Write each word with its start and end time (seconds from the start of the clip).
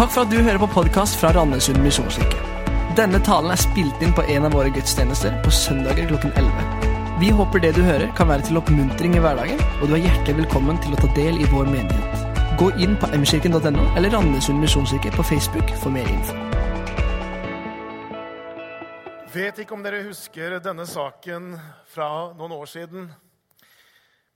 Takk 0.00 0.14
for 0.14 0.24
at 0.24 0.30
du 0.32 0.38
hører 0.40 0.56
på 0.56 0.66
podkast 0.72 1.18
fra 1.20 1.28
Randesund 1.36 1.82
misjonskirke. 1.84 2.38
Denne 2.96 3.18
talen 3.20 3.52
er 3.52 3.60
spilt 3.60 4.00
inn 4.00 4.14
på 4.16 4.22
en 4.32 4.46
av 4.48 4.54
våre 4.56 4.70
gudstjenester 4.72 5.34
på 5.44 5.52
søndager 5.52 6.08
klokken 6.08 6.32
11. 6.40 6.86
Vi 7.20 7.28
håper 7.36 7.60
det 7.60 7.74
du 7.76 7.82
hører, 7.84 8.06
kan 8.16 8.30
være 8.30 8.46
til 8.48 8.56
oppmuntring 8.56 9.18
i 9.18 9.20
hverdagen, 9.20 9.60
og 9.60 9.90
du 9.90 9.98
er 9.98 10.06
hjertelig 10.06 10.38
velkommen 10.38 10.80
til 10.80 10.96
å 10.96 11.02
ta 11.02 11.10
del 11.18 11.36
i 11.36 11.50
vår 11.52 11.68
menighet. 11.68 12.24
Gå 12.56 12.70
inn 12.80 12.96
på 12.96 13.12
mkirken.no 13.12 13.84
eller 13.92 14.16
Randesund 14.16 14.64
misjonskirke 14.64 15.12
på 15.18 15.26
Facebook 15.34 15.76
for 15.82 15.92
mer 15.92 16.08
info. 16.08 16.38
Vet 19.36 19.60
ikke 19.60 19.76
om 19.76 19.84
dere 19.84 20.06
husker 20.08 20.62
denne 20.64 20.88
saken 20.88 21.58
fra 21.92 22.08
noen 22.40 22.56
år 22.56 22.72
siden. 22.72 23.10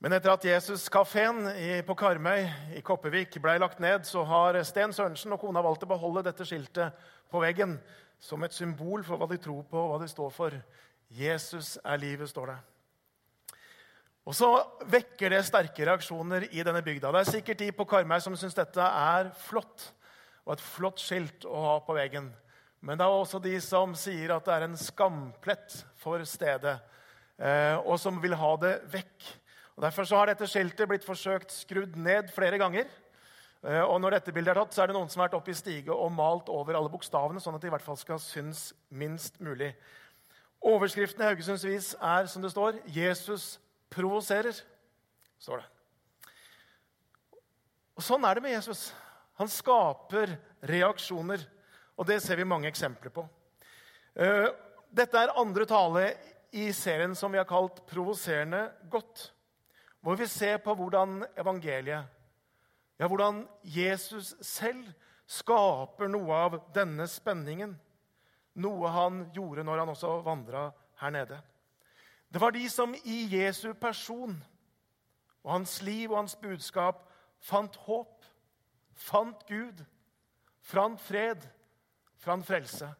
Men 0.03 0.13
etter 0.13 0.33
at 0.33 0.43
Jesus-kafeen 0.45 1.45
på 1.87 1.95
Karmøy 1.97 2.43
i 2.75 2.81
Kopervik 2.83 3.37
ble 3.41 3.55
lagt 3.61 3.79
ned, 3.79 4.03
så 4.03 4.25
har 4.27 4.57
Sten 4.67 4.93
Sørensen 4.93 5.33
og 5.33 5.39
kona 5.41 5.63
valgt 5.63 5.85
å 5.87 5.89
beholde 5.89 6.25
dette 6.27 6.45
skiltet 6.47 7.05
på 7.31 7.39
veggen 7.41 7.77
som 8.19 8.43
et 8.43 8.55
symbol 8.55 9.05
for 9.07 9.19
hva 9.19 9.27
de 9.31 9.39
tror 9.41 9.63
på 9.69 9.79
og 9.79 9.93
hva 9.93 9.99
de 10.01 10.09
står 10.11 10.33
for. 10.35 10.55
Jesus 11.15 11.75
er 11.79 12.01
livet, 12.01 12.29
står 12.29 12.51
det. 12.51 12.57
Og 14.25 14.33
så 14.33 14.49
vekker 14.89 15.31
det 15.31 15.43
sterke 15.45 15.85
reaksjoner 15.85 16.47
i 16.49 16.63
denne 16.65 16.81
bygda. 16.83 17.11
Det 17.13 17.21
er 17.21 17.31
sikkert 17.37 17.61
de 17.61 17.69
på 17.77 17.85
Karmøy 17.87 18.17
som 18.25 18.35
syns 18.39 18.57
dette 18.57 18.81
er 18.81 19.29
flott, 19.45 19.91
og 20.45 20.55
et 20.55 20.65
flott 20.65 21.01
skilt 21.01 21.45
å 21.45 21.61
ha 21.61 21.75
på 21.85 21.95
veggen. 21.95 22.31
Men 22.85 22.97
det 22.97 23.05
er 23.05 23.15
også 23.15 23.39
de 23.41 23.53
som 23.63 23.93
sier 23.97 24.33
at 24.35 24.45
det 24.45 24.53
er 24.57 24.67
en 24.67 24.77
skamplett 24.77 25.77
for 26.01 26.21
stedet, 26.27 26.75
eh, 27.37 27.77
og 27.79 27.97
som 28.01 28.17
vil 28.21 28.35
ha 28.37 28.51
det 28.61 28.75
vekk. 28.93 29.29
Og 29.75 29.83
Derfor 29.83 30.07
så 30.07 30.19
har 30.19 30.31
dette 30.31 30.47
skiltet 30.47 30.87
blitt 30.87 31.07
forsøkt 31.07 31.51
skrudd 31.51 31.97
ned 31.99 32.31
flere 32.31 32.59
ganger. 32.61 32.87
Eh, 33.65 33.81
og 33.83 33.99
når 34.01 34.17
dette 34.17 34.33
bildet 34.35 34.53
er 34.53 34.61
tatt, 34.61 34.75
så 34.75 34.83
er 34.83 34.91
det 34.91 34.95
noen 34.95 35.09
som 35.11 35.19
har 35.19 35.29
vært 35.29 35.39
oppe 35.39 35.51
i 35.51 35.57
stige 35.57 35.93
og 35.93 36.13
malt 36.15 36.51
over 36.53 36.77
alle 36.77 36.91
bokstavene, 36.93 37.41
sånn 37.43 37.57
at 37.57 37.63
de 37.63 37.71
i 37.71 37.73
hvert 37.73 37.85
fall 37.85 37.99
skal 37.99 38.21
synes 38.23 38.69
minst 38.89 39.39
mulig. 39.43 39.73
Overskriften 40.65 41.21
i 41.21 41.27
Haugesunds 41.27 41.65
Vis 41.67 41.93
er 41.99 42.29
som 42.31 42.41
det 42.41 42.51
står 42.53 42.79
'Jesus 42.87 43.59
provoserer'. 43.91 44.63
står 45.39 45.57
det. 45.57 45.65
Og 47.97 48.03
Sånn 48.03 48.25
er 48.25 48.33
det 48.35 48.43
med 48.43 48.51
Jesus. 48.51 48.93
Han 49.37 49.47
skaper 49.47 50.37
reaksjoner. 50.63 51.39
Og 51.97 52.07
det 52.07 52.21
ser 52.21 52.35
vi 52.35 52.43
mange 52.43 52.67
eksempler 52.67 53.09
på. 53.09 53.27
Eh, 54.15 54.47
dette 54.91 55.17
er 55.17 55.37
andre 55.37 55.65
tale 55.65 56.13
i 56.51 56.71
serien 56.71 57.15
som 57.15 57.31
vi 57.31 57.37
har 57.37 57.45
kalt 57.45 57.85
'Provoserende 57.87 58.71
godt', 58.89 59.31
hvor 60.05 60.15
vi 60.15 60.27
ser 60.29 60.59
på 60.61 60.73
hvordan 60.77 61.23
evangeliet, 61.37 62.05
ja, 62.99 63.07
hvordan 63.07 63.47
Jesus 63.63 64.35
selv 64.45 64.91
skaper 65.25 66.11
noe 66.13 66.35
av 66.45 66.57
denne 66.75 67.07
spenningen. 67.09 67.71
Noe 68.61 68.91
han 68.93 69.23
gjorde 69.33 69.63
når 69.65 69.81
han 69.81 69.91
også 69.95 70.11
vandra 70.27 70.67
her 71.01 71.09
nede. 71.15 71.39
Det 72.29 72.41
var 72.41 72.53
de 72.53 72.69
som 72.69 72.93
i 73.01 73.17
Jesu 73.33 73.73
person 73.73 74.37
og 75.41 75.51
hans 75.51 75.81
liv 75.81 76.11
og 76.11 76.19
hans 76.19 76.37
budskap 76.37 77.01
fant 77.41 77.75
håp, 77.87 78.29
fant 78.93 79.41
Gud, 79.49 79.81
fant 80.61 81.01
fred, 81.01 81.49
fant 82.21 82.45
frelse. 82.45 82.91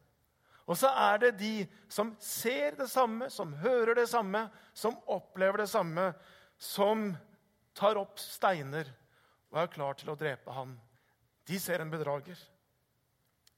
Og 0.66 0.78
så 0.81 0.89
er 0.89 1.22
det 1.22 1.36
de 1.38 1.53
som 1.86 2.16
ser 2.17 2.81
det 2.81 2.89
samme, 2.89 3.30
som 3.30 3.53
hører 3.61 3.94
det 3.94 4.09
samme, 4.09 4.48
som 4.73 4.98
opplever 5.06 5.61
det 5.61 5.70
samme, 5.70 6.16
som 6.58 7.11
tar 7.75 8.00
opp 8.00 8.20
steiner 8.22 8.89
og 9.52 9.61
er 9.61 9.72
klar 9.72 9.98
til 10.00 10.11
å 10.11 10.17
drepe 10.20 10.52
ham. 10.56 10.75
De 11.45 11.59
ser 11.61 11.81
en 11.84 11.92
bedrager. 11.92 12.39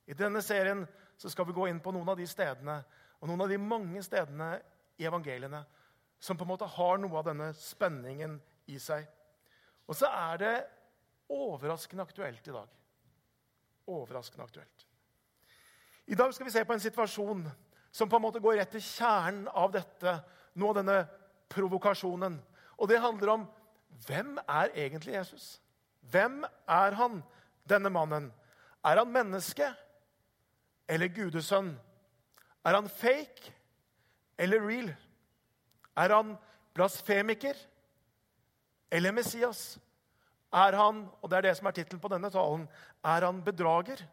I 0.08 0.16
denne 0.18 0.42
serien 0.44 0.86
skal 1.18 1.48
vi 1.48 1.56
gå 1.56 1.68
inn 1.70 1.82
på 1.84 1.92
noen 1.96 2.10
av 2.10 2.20
de 2.20 2.28
stedene 2.30 2.80
og 3.20 3.30
noen 3.30 3.46
av 3.46 3.52
de 3.52 3.60
mange 3.62 4.04
stedene 4.06 4.56
i 4.98 5.08
evangeliene 5.10 5.64
som 6.20 6.38
på 6.38 6.46
en 6.46 6.52
måte 6.52 6.70
har 6.78 6.98
noe 7.02 7.20
av 7.20 7.28
denne 7.28 7.52
spenningen 7.58 8.38
i 8.72 8.80
seg. 8.82 9.06
Og 9.88 9.96
så 9.96 10.10
er 10.10 10.42
det 10.42 10.56
overraskende 11.34 12.06
aktuelt 12.08 12.48
i 12.48 12.56
dag. 12.56 12.68
Overraskende 13.88 14.48
aktuelt. 14.48 14.86
I 16.08 16.16
dag 16.16 16.34
skal 16.34 16.48
vi 16.48 16.56
se 16.56 16.64
på 16.66 16.74
en 16.76 16.84
situasjon 16.84 17.46
som 17.92 18.10
på 18.10 18.18
en 18.18 18.24
måte 18.24 18.42
går 18.44 18.60
rett 18.60 18.72
til 18.76 18.84
kjernen 18.84 19.48
av 19.52 19.72
dette, 19.74 20.14
noe 20.56 20.72
av 20.72 20.80
denne 20.80 20.98
provokasjonen. 21.52 22.38
Og 22.78 22.90
det 22.90 23.02
handler 23.02 23.32
om 23.34 23.48
hvem 24.06 24.38
er 24.48 24.74
egentlig 24.76 25.14
Jesus? 25.14 25.62
Hvem 26.02 26.44
er 26.68 26.96
han, 26.96 27.24
denne 27.70 27.90
mannen? 27.90 28.30
Er 28.86 29.02
han 29.02 29.12
menneske 29.12 29.68
eller 30.88 31.12
gudesønn? 31.12 31.74
Er 32.66 32.76
han 32.76 32.90
fake 32.90 33.54
eller 34.38 34.64
real? 34.64 34.94
Er 35.98 36.14
han 36.16 36.36
blasfemiker 36.74 37.58
eller 38.92 39.12
Messias? 39.12 39.80
Er 40.54 40.76
han, 40.80 41.08
og 41.22 41.30
det 41.30 41.38
er 41.38 41.48
det 41.50 41.58
som 41.58 41.68
er 41.68 41.76
tittelen 41.76 42.00
på 42.00 42.12
denne 42.12 42.30
talen, 42.32 42.68
er 43.04 43.26
han 43.26 43.42
bedrager 43.44 44.04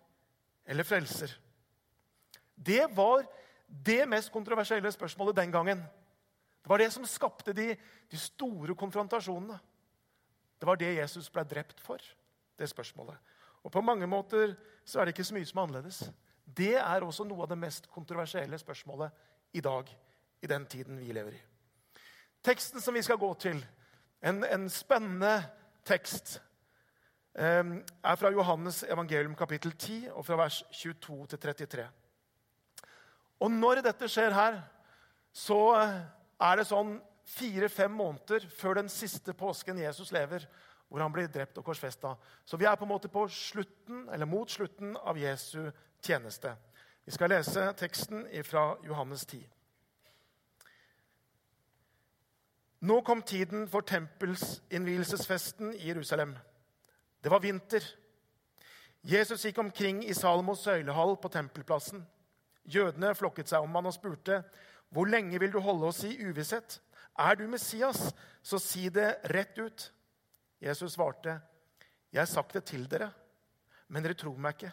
eller 0.67 0.87
frelser? 0.87 1.37
Det 2.55 2.87
var 2.97 3.27
det 3.69 4.09
mest 4.09 4.33
kontroversielle 4.33 4.93
spørsmålet 4.93 5.37
den 5.37 5.53
gangen. 5.53 5.85
Det 6.65 6.71
var 6.71 6.81
det 6.81 6.91
som 6.95 7.05
skapte 7.05 7.53
de, 7.53 7.75
de 8.09 8.19
store 8.19 8.73
konfrontasjonene. 8.75 9.59
Det 10.57 10.67
var 10.67 10.79
det 10.81 10.95
Jesus 10.97 11.27
ble 11.29 11.43
drept 11.45 11.83
for, 11.85 12.01
det 12.57 12.71
spørsmålet. 12.71 13.19
Og 13.65 13.73
På 13.73 13.83
mange 13.85 14.07
måter 14.09 14.55
så 14.85 15.01
er 15.01 15.05
det 15.05 15.13
ikke 15.13 15.27
så 15.29 15.37
mye 15.37 15.45
som 15.45 15.61
er 15.61 15.67
annerledes. 15.67 15.99
Det 16.45 16.73
er 16.81 17.05
også 17.05 17.27
noe 17.29 17.45
av 17.45 17.51
det 17.53 17.61
mest 17.61 17.91
kontroversielle 17.93 18.57
spørsmålet 18.57 19.13
i 19.53 19.61
dag, 19.61 19.93
i 20.41 20.49
den 20.49 20.65
tiden 20.65 20.97
vi 21.05 21.13
lever 21.13 21.37
i. 21.37 21.43
Teksten 22.45 22.81
som 22.81 22.97
vi 22.97 23.05
skal 23.05 23.21
gå 23.21 23.29
til, 23.45 23.61
en, 24.25 24.41
en 24.45 24.65
spennende 24.73 25.35
tekst, 25.85 26.39
eh, 27.37 27.77
er 27.85 28.17
fra 28.17 28.33
Johannes 28.33 28.87
evangelium 28.89 29.37
kapittel 29.37 29.77
10, 29.77 30.11
og 30.17 30.25
fra 30.25 30.41
vers 30.41 30.63
22 30.73 31.27
til 31.27 31.45
33. 31.45 31.89
Og 33.45 33.53
når 33.53 33.85
dette 33.85 34.09
skjer 34.09 34.33
her, 34.33 34.63
så 35.33 35.61
er 36.45 36.61
det 36.61 36.69
sånn 36.69 36.99
fire-fem 37.25 37.93
måneder 37.97 38.45
før 38.53 38.81
den 38.81 38.91
siste 38.93 39.33
påsken 39.37 39.81
Jesus 39.81 40.13
lever, 40.13 40.45
hvor 40.89 41.01
han 41.01 41.13
blir 41.13 41.31
drept 41.33 41.59
og 41.59 41.65
korsfesta. 41.65 42.15
Så 42.45 42.59
vi 42.61 42.69
er 42.69 42.77
på 42.77 42.85
en 42.85 42.93
måte 42.93 43.09
på 43.09 43.25
slutten, 43.33 44.09
eller 44.13 44.29
mot 44.29 44.51
slutten 44.51 44.97
av 44.97 45.19
Jesu 45.19 45.71
tjeneste. 46.05 46.53
Vi 47.05 47.13
skal 47.13 47.33
lese 47.33 47.73
teksten 47.81 48.27
fra 48.45 48.75
Johannes 48.85 49.27
10. 49.27 49.43
Nå 52.85 53.01
kom 53.01 53.23
tiden 53.23 53.65
for 53.69 53.81
tempelsinnvielsesfesten 53.81 55.73
i 55.75 55.89
Jerusalem. 55.89 56.35
Det 57.25 57.33
var 57.33 57.41
vinter. 57.41 57.85
Jesus 59.03 59.45
gikk 59.45 59.59
omkring 59.59 60.03
i 60.05 60.15
Salomos 60.15 60.65
søylehall 60.65 61.17
på 61.17 61.29
tempelplassen. 61.33 62.05
Jødene 62.65 63.15
flokket 63.17 63.49
seg 63.49 63.65
om 63.65 63.75
han 63.77 63.89
og 63.89 63.97
spurte, 63.97 64.43
'Hvor 64.95 65.11
lenge 65.11 65.41
vil 65.43 65.53
du 65.53 65.59
holde 65.59 65.91
oss 65.91 66.05
i 66.07 66.15
uvisshet?' 66.23 66.81
Er 67.19 67.35
du 67.35 67.47
Messias, 67.47 68.15
så 68.43 68.59
si 68.59 68.89
det 68.89 69.21
rett 69.31 69.59
ut. 69.59 69.93
Jesus 70.61 70.93
svarte, 70.93 71.41
Jeg 72.13 72.21
har 72.21 72.27
sagt 72.27 72.55
det 72.55 72.65
til 72.65 72.87
dere, 72.91 73.11
men 73.89 74.03
dere 74.03 74.15
tror 74.15 74.39
meg 74.39 74.55
ikke. 74.55 74.73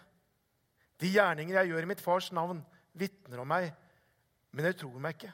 De 1.02 1.10
gjerninger 1.10 1.56
jeg 1.56 1.72
gjør 1.72 1.82
i 1.82 1.90
mitt 1.90 2.02
fars 2.02 2.32
navn, 2.32 2.62
vitner 2.94 3.42
om 3.42 3.48
meg, 3.48 3.72
men 4.52 4.66
dere 4.66 4.78
tror 4.78 5.00
meg 5.02 5.16
ikke, 5.16 5.32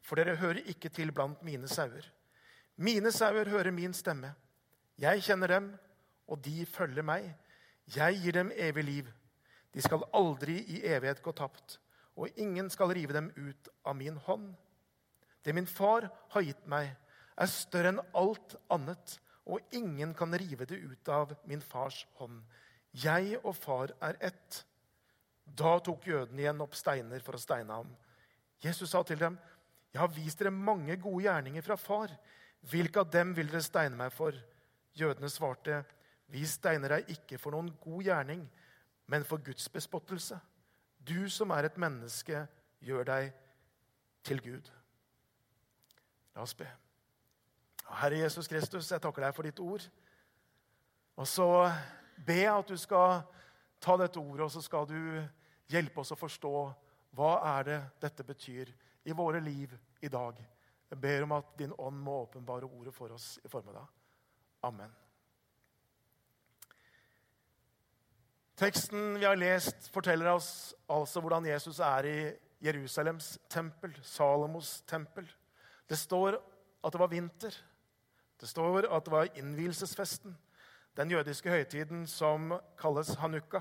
for 0.00 0.20
dere 0.20 0.36
hører 0.36 0.68
ikke 0.68 0.88
til 0.92 1.12
blant 1.12 1.42
mine 1.42 1.68
sauer. 1.68 2.04
Mine 2.76 3.12
sauer 3.12 3.48
hører 3.48 3.72
min 3.72 3.94
stemme. 3.96 4.34
Jeg 5.00 5.24
kjenner 5.24 5.48
dem, 5.48 5.70
og 6.28 6.44
de 6.44 6.66
følger 6.66 7.02
meg. 7.02 7.30
Jeg 7.96 8.20
gir 8.20 8.32
dem 8.32 8.52
evig 8.52 8.84
liv. 8.84 9.08
De 9.72 9.82
skal 9.82 10.04
aldri 10.12 10.58
i 10.76 10.82
evighet 10.84 11.22
gå 11.24 11.32
tapt, 11.32 11.78
og 12.16 12.40
ingen 12.40 12.70
skal 12.72 12.94
rive 12.96 13.12
dem 13.12 13.28
ut 13.36 13.68
av 13.84 13.96
min 13.96 14.16
hånd. 14.26 14.54
Det 15.44 15.54
min 15.54 15.68
far 15.68 16.08
har 16.32 16.42
gitt 16.42 16.64
meg, 16.66 16.88
er 17.36 17.50
større 17.52 17.92
enn 17.92 18.04
alt 18.16 18.56
annet, 18.72 19.18
og 19.46 19.76
ingen 19.76 20.14
kan 20.16 20.32
rive 20.34 20.66
det 20.66 20.80
ut 20.80 21.08
av 21.12 21.36
min 21.46 21.60
fars 21.62 22.00
hånd. 22.18 22.40
Jeg 22.96 23.36
og 23.42 23.54
far 23.54 23.92
er 24.02 24.16
ett. 24.24 24.62
Da 25.46 25.76
tok 25.84 26.08
jødene 26.08 26.42
igjen 26.42 26.64
opp 26.64 26.74
steiner 26.74 27.22
for 27.22 27.36
å 27.36 27.42
steine 27.42 27.76
ham. 27.76 27.92
Jesus 28.64 28.90
sa 28.90 29.02
til 29.02 29.18
dem, 29.18 29.38
'Jeg 29.92 30.00
har 30.00 30.08
vist 30.08 30.38
dere 30.38 30.50
mange 30.50 30.96
gode 30.96 31.22
gjerninger 31.24 31.62
fra 31.62 31.76
far. 31.76 32.10
Hvilke 32.60 33.00
av 33.00 33.10
dem 33.10 33.34
vil 33.36 33.46
dere 33.46 33.62
steine 33.62 33.96
meg 33.96 34.12
for?' 34.12 34.34
Jødene 34.94 35.30
svarte, 35.30 35.84
'Vi 36.28 36.46
steiner 36.46 36.88
deg 36.88 37.08
ikke 37.08 37.38
for 37.38 37.50
noen 37.50 37.70
god 37.80 38.02
gjerning, 38.02 38.50
men 39.06 39.24
for 39.24 39.36
Guds 39.38 39.68
bespottelse.' 39.68 40.40
Du 41.06 41.28
som 41.30 41.52
er 41.54 41.68
et 41.68 41.78
menneske, 41.78 42.46
gjør 42.82 43.06
deg 43.06 43.30
til 44.26 44.42
Gud. 44.42 44.70
La 46.34 46.42
oss 46.42 46.54
be. 46.54 46.66
Herre 48.00 48.18
Jesus 48.18 48.48
Kristus, 48.50 48.90
jeg 48.90 49.02
takker 49.02 49.22
deg 49.22 49.36
for 49.36 49.46
ditt 49.46 49.62
ord. 49.62 49.84
Og 51.16 51.28
så 51.28 51.48
jeg 52.26 52.48
at 52.50 52.68
du 52.68 52.76
skal 52.80 53.22
ta 53.80 53.96
dette 54.00 54.18
ordet, 54.18 54.48
og 54.48 54.50
så 54.50 54.62
skal 54.64 54.88
du 54.90 54.98
hjelpe 55.70 56.02
oss 56.02 56.12
å 56.12 56.18
forstå 56.18 56.54
hva 57.16 57.32
er 57.56 57.68
det 57.68 57.78
dette 58.02 58.26
betyr 58.26 58.72
i 59.06 59.14
våre 59.16 59.40
liv 59.40 59.72
i 60.02 60.10
dag. 60.12 60.38
Jeg 60.90 61.00
ber 61.00 61.24
om 61.24 61.34
at 61.38 61.56
din 61.58 61.74
ånd 61.78 61.98
må 62.02 62.20
åpenbare 62.26 62.68
ordet 62.68 62.94
for 62.94 63.14
oss 63.14 63.36
i 63.44 63.48
formiddag. 63.48 63.86
Amen. 64.66 64.92
Teksten 68.56 69.18
vi 69.18 69.24
har 69.24 69.36
lest, 69.36 69.90
forteller 69.92 70.30
oss 70.32 70.74
altså 70.88 71.20
hvordan 71.20 71.44
Jesus 71.44 71.76
er 71.84 72.06
i 72.08 72.18
Jerusalems 72.64 73.34
tempel, 73.52 73.92
Salomos 74.00 74.78
tempel. 74.88 75.28
Det 75.84 75.98
står 76.00 76.38
at 76.40 76.94
det 76.94 77.02
var 77.02 77.12
vinter. 77.12 77.58
Det 78.40 78.48
står 78.48 78.88
at 78.88 79.04
det 79.04 79.12
var 79.12 79.28
innvielsesfesten, 79.36 80.32
den 80.96 81.12
jødiske 81.12 81.52
høytiden 81.52 82.06
som 82.08 82.54
kalles 82.80 83.12
hanukka, 83.20 83.60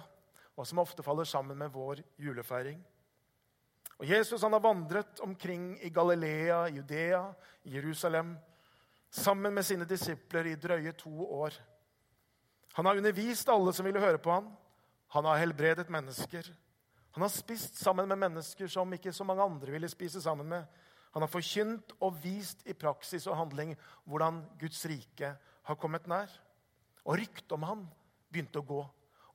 og 0.56 0.68
som 0.68 0.80
ofte 0.80 1.03
faller 1.03 1.27
sammen 1.27 1.59
med 1.59 1.75
vår 1.75 2.00
julefeiring. 2.15 2.80
Og 4.00 4.07
Jesus 4.09 4.48
han 4.48 4.56
har 4.56 4.63
vandret 4.63 5.19
omkring 5.19 5.74
i 5.83 5.89
Galilea, 5.89 6.69
Judea, 6.71 7.33
Jerusalem, 7.65 8.38
sammen 9.12 9.53
med 9.53 9.63
sine 9.63 9.86
disipler 9.86 10.48
i 10.48 10.56
drøye 10.56 10.91
to 10.91 11.31
år. 11.31 11.51
Han 12.80 12.86
har 12.86 12.95
undervist 12.95 13.50
alle 13.50 13.74
som 13.74 13.86
ville 13.86 14.00
høre 14.00 14.18
på 14.18 14.31
ham. 14.31 14.56
Han 15.13 15.25
har 15.25 15.41
helbredet 15.41 15.89
mennesker. 15.89 16.47
Han 17.15 17.23
har 17.23 17.31
spist 17.31 17.77
sammen 17.79 18.07
med 18.09 18.19
mennesker 18.19 18.67
som 18.67 18.93
ikke 18.93 19.13
så 19.13 19.23
mange 19.23 19.43
andre 19.43 19.71
ville 19.71 19.89
spise 19.89 20.21
sammen 20.21 20.49
med. 20.49 20.65
Han 21.15 21.23
har 21.23 21.31
forkynt 21.31 21.93
og 22.03 22.17
vist 22.23 22.65
i 22.67 22.73
praksis 22.75 23.27
og 23.27 23.37
handling 23.39 23.75
hvordan 24.03 24.41
Guds 24.59 24.81
rike 24.89 25.29
har 25.63 25.79
kommet 25.79 26.09
nær. 26.11 26.31
Og 27.05 27.19
ryktet 27.21 27.55
om 27.55 27.63
han 27.63 27.85
begynte 28.27 28.59
å 28.59 28.67
gå. 28.67 28.81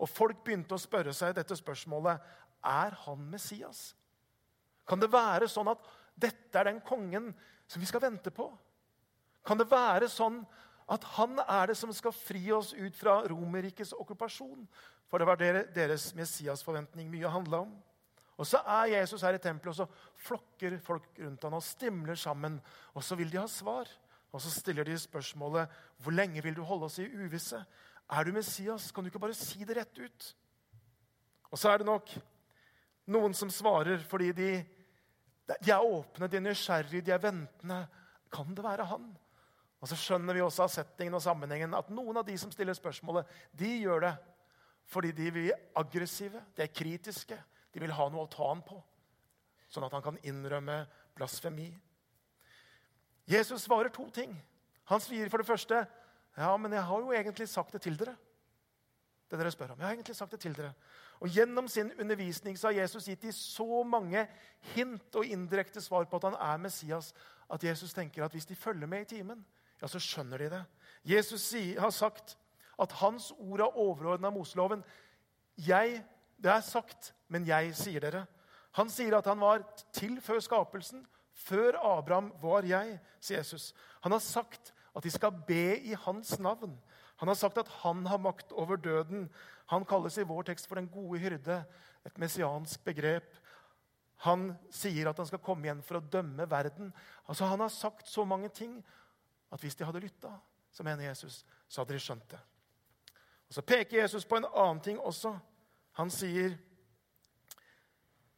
Og 0.01 0.09
folk 0.09 0.43
begynte 0.45 0.77
å 0.77 0.83
spørre 0.83 1.15
seg 1.17 1.33
dette 1.37 1.57
spørsmålet 1.57 2.21
er 2.67 2.97
han 3.07 3.25
Messias. 3.33 3.95
Kan 4.85 5.01
det 5.01 5.13
være 5.13 5.49
sånn 5.49 5.71
at 5.73 5.87
dette 6.21 6.61
er 6.61 6.69
den 6.69 6.83
kongen 6.85 7.31
som 7.65 7.81
vi 7.81 7.89
skal 7.89 8.03
vente 8.05 8.33
på? 8.35 8.51
Kan 9.47 9.61
det 9.61 9.71
være 9.71 10.09
sånn 10.11 10.43
at 10.91 11.05
han 11.17 11.39
er 11.45 11.71
det 11.71 11.77
som 11.79 11.93
skal 11.95 12.15
fri 12.15 12.43
oss 12.53 12.73
ut 12.75 12.97
fra 12.99 13.21
Romerrikets 13.31 13.95
okkupasjon? 13.95 14.67
For 15.11 15.19
det 15.19 15.29
var 15.29 15.39
deres 15.75 16.11
Messias-forventning 16.19 17.11
mye 17.11 17.31
handla 17.31 17.65
om. 17.67 17.73
Og 18.41 18.49
så 18.49 18.63
er 18.65 18.95
Jesus 18.95 19.23
her 19.23 19.37
i 19.37 19.43
tempelet, 19.43 19.75
og 19.75 19.77
så 19.83 20.25
flokker 20.25 20.79
folk 20.83 21.07
rundt 21.21 21.43
ham 21.45 21.59
og 21.59 21.65
stimler 21.65 22.17
sammen. 22.17 22.57
Og 22.95 23.05
så 23.05 23.19
vil 23.19 23.31
de 23.33 23.39
ha 23.39 23.47
svar. 23.51 23.91
Og 24.33 24.41
så 24.41 24.51
stiller 24.51 24.87
de 24.87 24.99
spørsmålet 24.99 25.71
hvor 26.01 26.15
lenge 26.15 26.43
vil 26.43 26.57
du 26.57 26.63
holde 26.65 26.87
oss 26.89 26.99
i 27.03 27.09
uvisse. 27.11 27.59
Er 28.11 28.25
du 28.25 28.33
Messias? 28.33 28.91
Kan 28.93 29.05
du 29.05 29.11
ikke 29.11 29.23
bare 29.23 29.37
si 29.37 29.65
det 29.65 29.77
rett 29.77 29.99
ut? 29.99 30.29
Og 31.51 31.59
så 31.59 31.71
er 31.71 31.83
det 31.83 31.87
nok 31.87 32.13
noen 33.11 33.35
som 33.35 33.51
svarer 33.51 34.03
fordi 34.07 34.31
de, 34.33 34.51
de 35.51 35.73
er 35.75 35.83
åpne, 35.83 36.29
de 36.31 36.39
er 36.39 36.47
nysgjerrige, 36.47 37.03
de 37.07 37.15
er 37.15 37.23
ventende. 37.23 37.81
Kan 38.33 38.55
det 38.55 38.65
være 38.65 38.87
han? 38.87 39.11
Og 39.81 39.89
så 39.89 39.97
skjønner 39.97 40.37
vi 40.37 40.43
også 40.45 40.67
av 40.67 40.73
settingen 40.73 41.17
og 41.17 41.25
sammenhengen 41.25 41.75
at 41.77 41.89
noen 41.93 42.21
av 42.21 42.27
de 42.27 42.37
som 42.39 42.53
stiller 42.53 42.77
spørsmålet, 42.77 43.29
de 43.57 43.71
gjør 43.81 44.05
det 44.09 44.15
fordi 44.91 45.13
de 45.15 45.29
blir 45.31 45.53
aggressive, 45.79 46.41
de 46.57 46.65
er 46.65 46.73
kritiske. 46.75 47.37
De 47.71 47.79
vil 47.79 47.93
ha 47.95 48.09
noe 48.11 48.25
å 48.27 48.31
ta 48.31 48.49
ham 48.49 48.59
på, 48.67 48.81
sånn 49.71 49.87
at 49.87 49.93
han 49.95 50.03
kan 50.03 50.19
innrømme 50.27 50.81
blasfemi. 51.15 51.69
Jesus 53.31 53.69
svarer 53.69 53.93
to 53.95 54.09
ting. 54.11 54.35
Han 54.91 55.03
sier 55.03 55.31
for 55.31 55.39
det 55.39 55.47
første 55.47 55.85
ja, 56.35 56.51
men 56.59 56.75
jeg 56.75 56.83
har 56.87 57.05
jo 57.05 57.15
egentlig 57.15 57.47
sagt 57.51 57.77
det 57.77 57.83
til 57.85 57.99
dere. 57.99 58.17
Det 59.31 59.39
dere 59.39 59.53
spør 59.55 59.75
om. 59.75 59.79
Jeg 59.79 59.87
har 59.87 59.95
egentlig 59.95 60.17
sagt 60.19 60.35
det 60.35 60.41
til 60.43 60.55
dere. 60.57 60.73
Og 61.23 61.31
Gjennom 61.31 61.69
sin 61.69 61.93
undervisning 62.01 62.59
så 62.59 62.71
har 62.71 62.81
Jesus 62.81 63.07
gitt 63.07 63.23
dem 63.23 63.35
så 63.37 63.83
mange 63.87 64.25
hint 64.75 65.15
og 65.15 65.27
indirekte 65.27 65.83
svar 65.85 66.09
på 66.11 66.19
at 66.19 66.31
han 66.31 66.39
er 66.41 66.63
Messias, 66.63 67.13
at 67.51 67.65
Jesus 67.65 67.95
tenker 67.95 68.25
at 68.25 68.35
hvis 68.35 68.47
de 68.47 68.59
følger 68.59 68.91
med 68.91 69.07
i 69.07 69.11
timen, 69.15 69.45
ja, 69.81 69.89
så 69.89 70.01
skjønner 70.03 70.43
de 70.43 70.51
det. 70.53 70.65
Jesus 71.17 71.47
har 71.81 71.93
sagt 71.95 72.37
at 72.81 72.93
hans 73.01 73.31
ord 73.39 73.61
er 73.61 73.79
overordna 73.79 74.31
Moseloven. 74.33 74.85
Jeg, 75.57 76.03
det 76.41 76.53
er 76.53 76.65
sagt, 76.65 77.13
men 77.29 77.47
jeg 77.49 77.75
sier 77.77 78.05
dere. 78.05 78.27
Han 78.79 78.91
sier 78.93 79.17
at 79.19 79.27
han 79.29 79.41
var 79.41 79.65
til 79.97 80.21
før 80.25 80.41
skapelsen. 80.45 81.05
Før 81.47 81.79
Abraham 81.81 82.31
var 82.43 82.67
jeg, 82.69 82.99
sier 83.21 83.41
Jesus. 83.41 83.73
Han 84.05 84.13
har 84.13 84.23
sagt 84.25 84.73
at 84.97 85.05
de 85.05 85.13
skal 85.13 85.35
be 85.47 85.79
i 85.79 85.97
hans 86.07 86.39
navn. 86.39 86.77
Han 87.21 87.29
har 87.29 87.37
sagt 87.37 87.59
at 87.61 87.69
han 87.83 88.07
har 88.07 88.21
makt 88.21 88.53
over 88.53 88.77
døden. 88.81 89.29
Han 89.73 89.85
kalles 89.85 90.19
i 90.19 90.27
vår 90.27 90.49
tekst 90.49 90.69
for 90.69 90.81
den 90.81 90.89
gode 90.89 91.21
hyrde, 91.21 91.63
et 92.07 92.19
messiansk 92.19 92.85
begrep. 92.85 93.37
Han 94.25 94.51
sier 94.73 95.09
at 95.09 95.21
han 95.21 95.29
skal 95.29 95.43
komme 95.45 95.69
igjen 95.69 95.83
for 95.85 95.99
å 95.99 96.05
dømme 96.13 96.49
verden. 96.49 96.93
Altså, 97.29 97.45
Han 97.45 97.61
har 97.61 97.73
sagt 97.73 98.09
så 98.09 98.25
mange 98.25 98.49
ting 98.49 98.81
at 99.51 99.61
hvis 99.61 99.77
de 99.77 99.85
hadde 99.85 100.03
lytta, 100.03 100.33
så 100.71 100.87
mener 100.87 101.09
Jesus, 101.09 101.45
så 101.69 101.81
hadde 101.81 101.97
de 101.97 102.03
skjønt 102.03 102.31
det. 102.31 102.41
Og 103.49 103.55
Så 103.55 103.63
peker 103.67 104.03
Jesus 104.03 104.25
på 104.25 104.37
en 104.39 104.47
annen 104.47 104.81
ting 104.81 104.99
også. 104.99 105.39
Han 105.99 106.11
sier, 106.11 106.57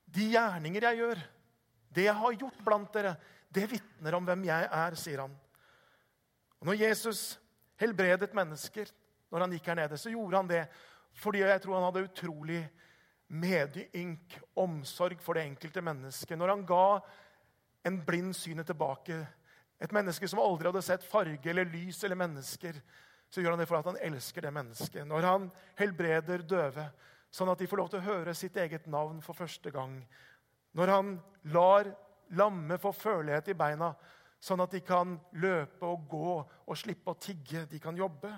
'De 0.08 0.30
gjerninger 0.30 0.82
jeg 0.82 0.96
gjør, 0.96 1.18
det 1.94 2.04
jeg 2.04 2.14
har 2.14 2.32
gjort 2.32 2.64
blant 2.64 2.94
dere, 2.94 3.16
det 3.54 3.70
vitner 3.70 4.14
om 4.14 4.24
hvem 4.24 4.44
jeg 4.44 4.68
er', 4.72 4.94
sier 4.94 5.20
han. 5.20 5.36
Og 6.60 6.66
Når 6.66 6.74
Jesus 6.74 7.38
helbredet 7.76 8.34
mennesker 8.34 8.88
når 9.32 9.46
han 9.46 9.54
gikk 9.56 9.66
her 9.66 9.78
nede, 9.80 9.98
så 9.98 10.12
gjorde 10.12 10.36
han 10.36 10.50
det 10.50 10.66
fordi 11.12 11.42
jeg 11.42 11.60
tror 11.60 11.74
han 11.76 11.84
hadde 11.84 12.06
utrolig 12.08 12.60
medynk, 13.28 14.38
omsorg 14.56 15.20
for 15.20 15.36
det 15.36 15.44
enkelte 15.44 15.82
mennesket. 15.84 16.38
Når 16.38 16.48
han 16.48 16.64
ga 16.68 17.00
en 17.88 17.98
blind 18.06 18.32
synet 18.36 18.66
tilbake, 18.66 19.18
et 19.82 19.94
menneske 19.94 20.28
som 20.30 20.40
aldri 20.42 20.70
hadde 20.70 20.84
sett 20.86 21.06
farge 21.06 21.50
eller 21.50 21.66
lys 21.66 22.04
eller 22.04 22.18
mennesker, 22.20 22.78
så 23.32 23.42
gjør 23.42 23.56
han 23.56 23.62
det 23.62 23.68
for 23.70 23.80
at 23.80 23.88
han 23.90 24.00
elsker 24.04 24.44
det 24.44 24.52
mennesket. 24.54 25.06
Når 25.08 25.26
han 25.26 25.48
helbreder 25.80 26.44
døve, 26.46 26.84
sånn 27.32 27.50
at 27.50 27.62
de 27.62 27.66
får 27.66 27.80
lov 27.80 27.90
til 27.90 28.02
å 28.02 28.06
høre 28.06 28.34
sitt 28.36 28.56
eget 28.60 28.86
navn 28.92 29.22
for 29.24 29.34
første 29.34 29.72
gang. 29.74 29.96
Når 30.76 30.92
han 30.92 31.14
lar 31.54 31.88
lamme 32.36 32.78
få 32.80 32.92
følelighet 32.94 33.50
i 33.52 33.58
beina, 33.58 33.92
sånn 34.42 34.62
at 34.64 34.74
de 34.74 34.82
kan 34.84 35.16
løpe 35.40 35.88
og 35.88 36.06
gå 36.10 36.34
og 36.38 36.78
slippe 36.78 37.14
å 37.14 37.18
tigge, 37.20 37.64
de 37.70 37.80
kan 37.82 37.96
jobbe, 37.96 38.30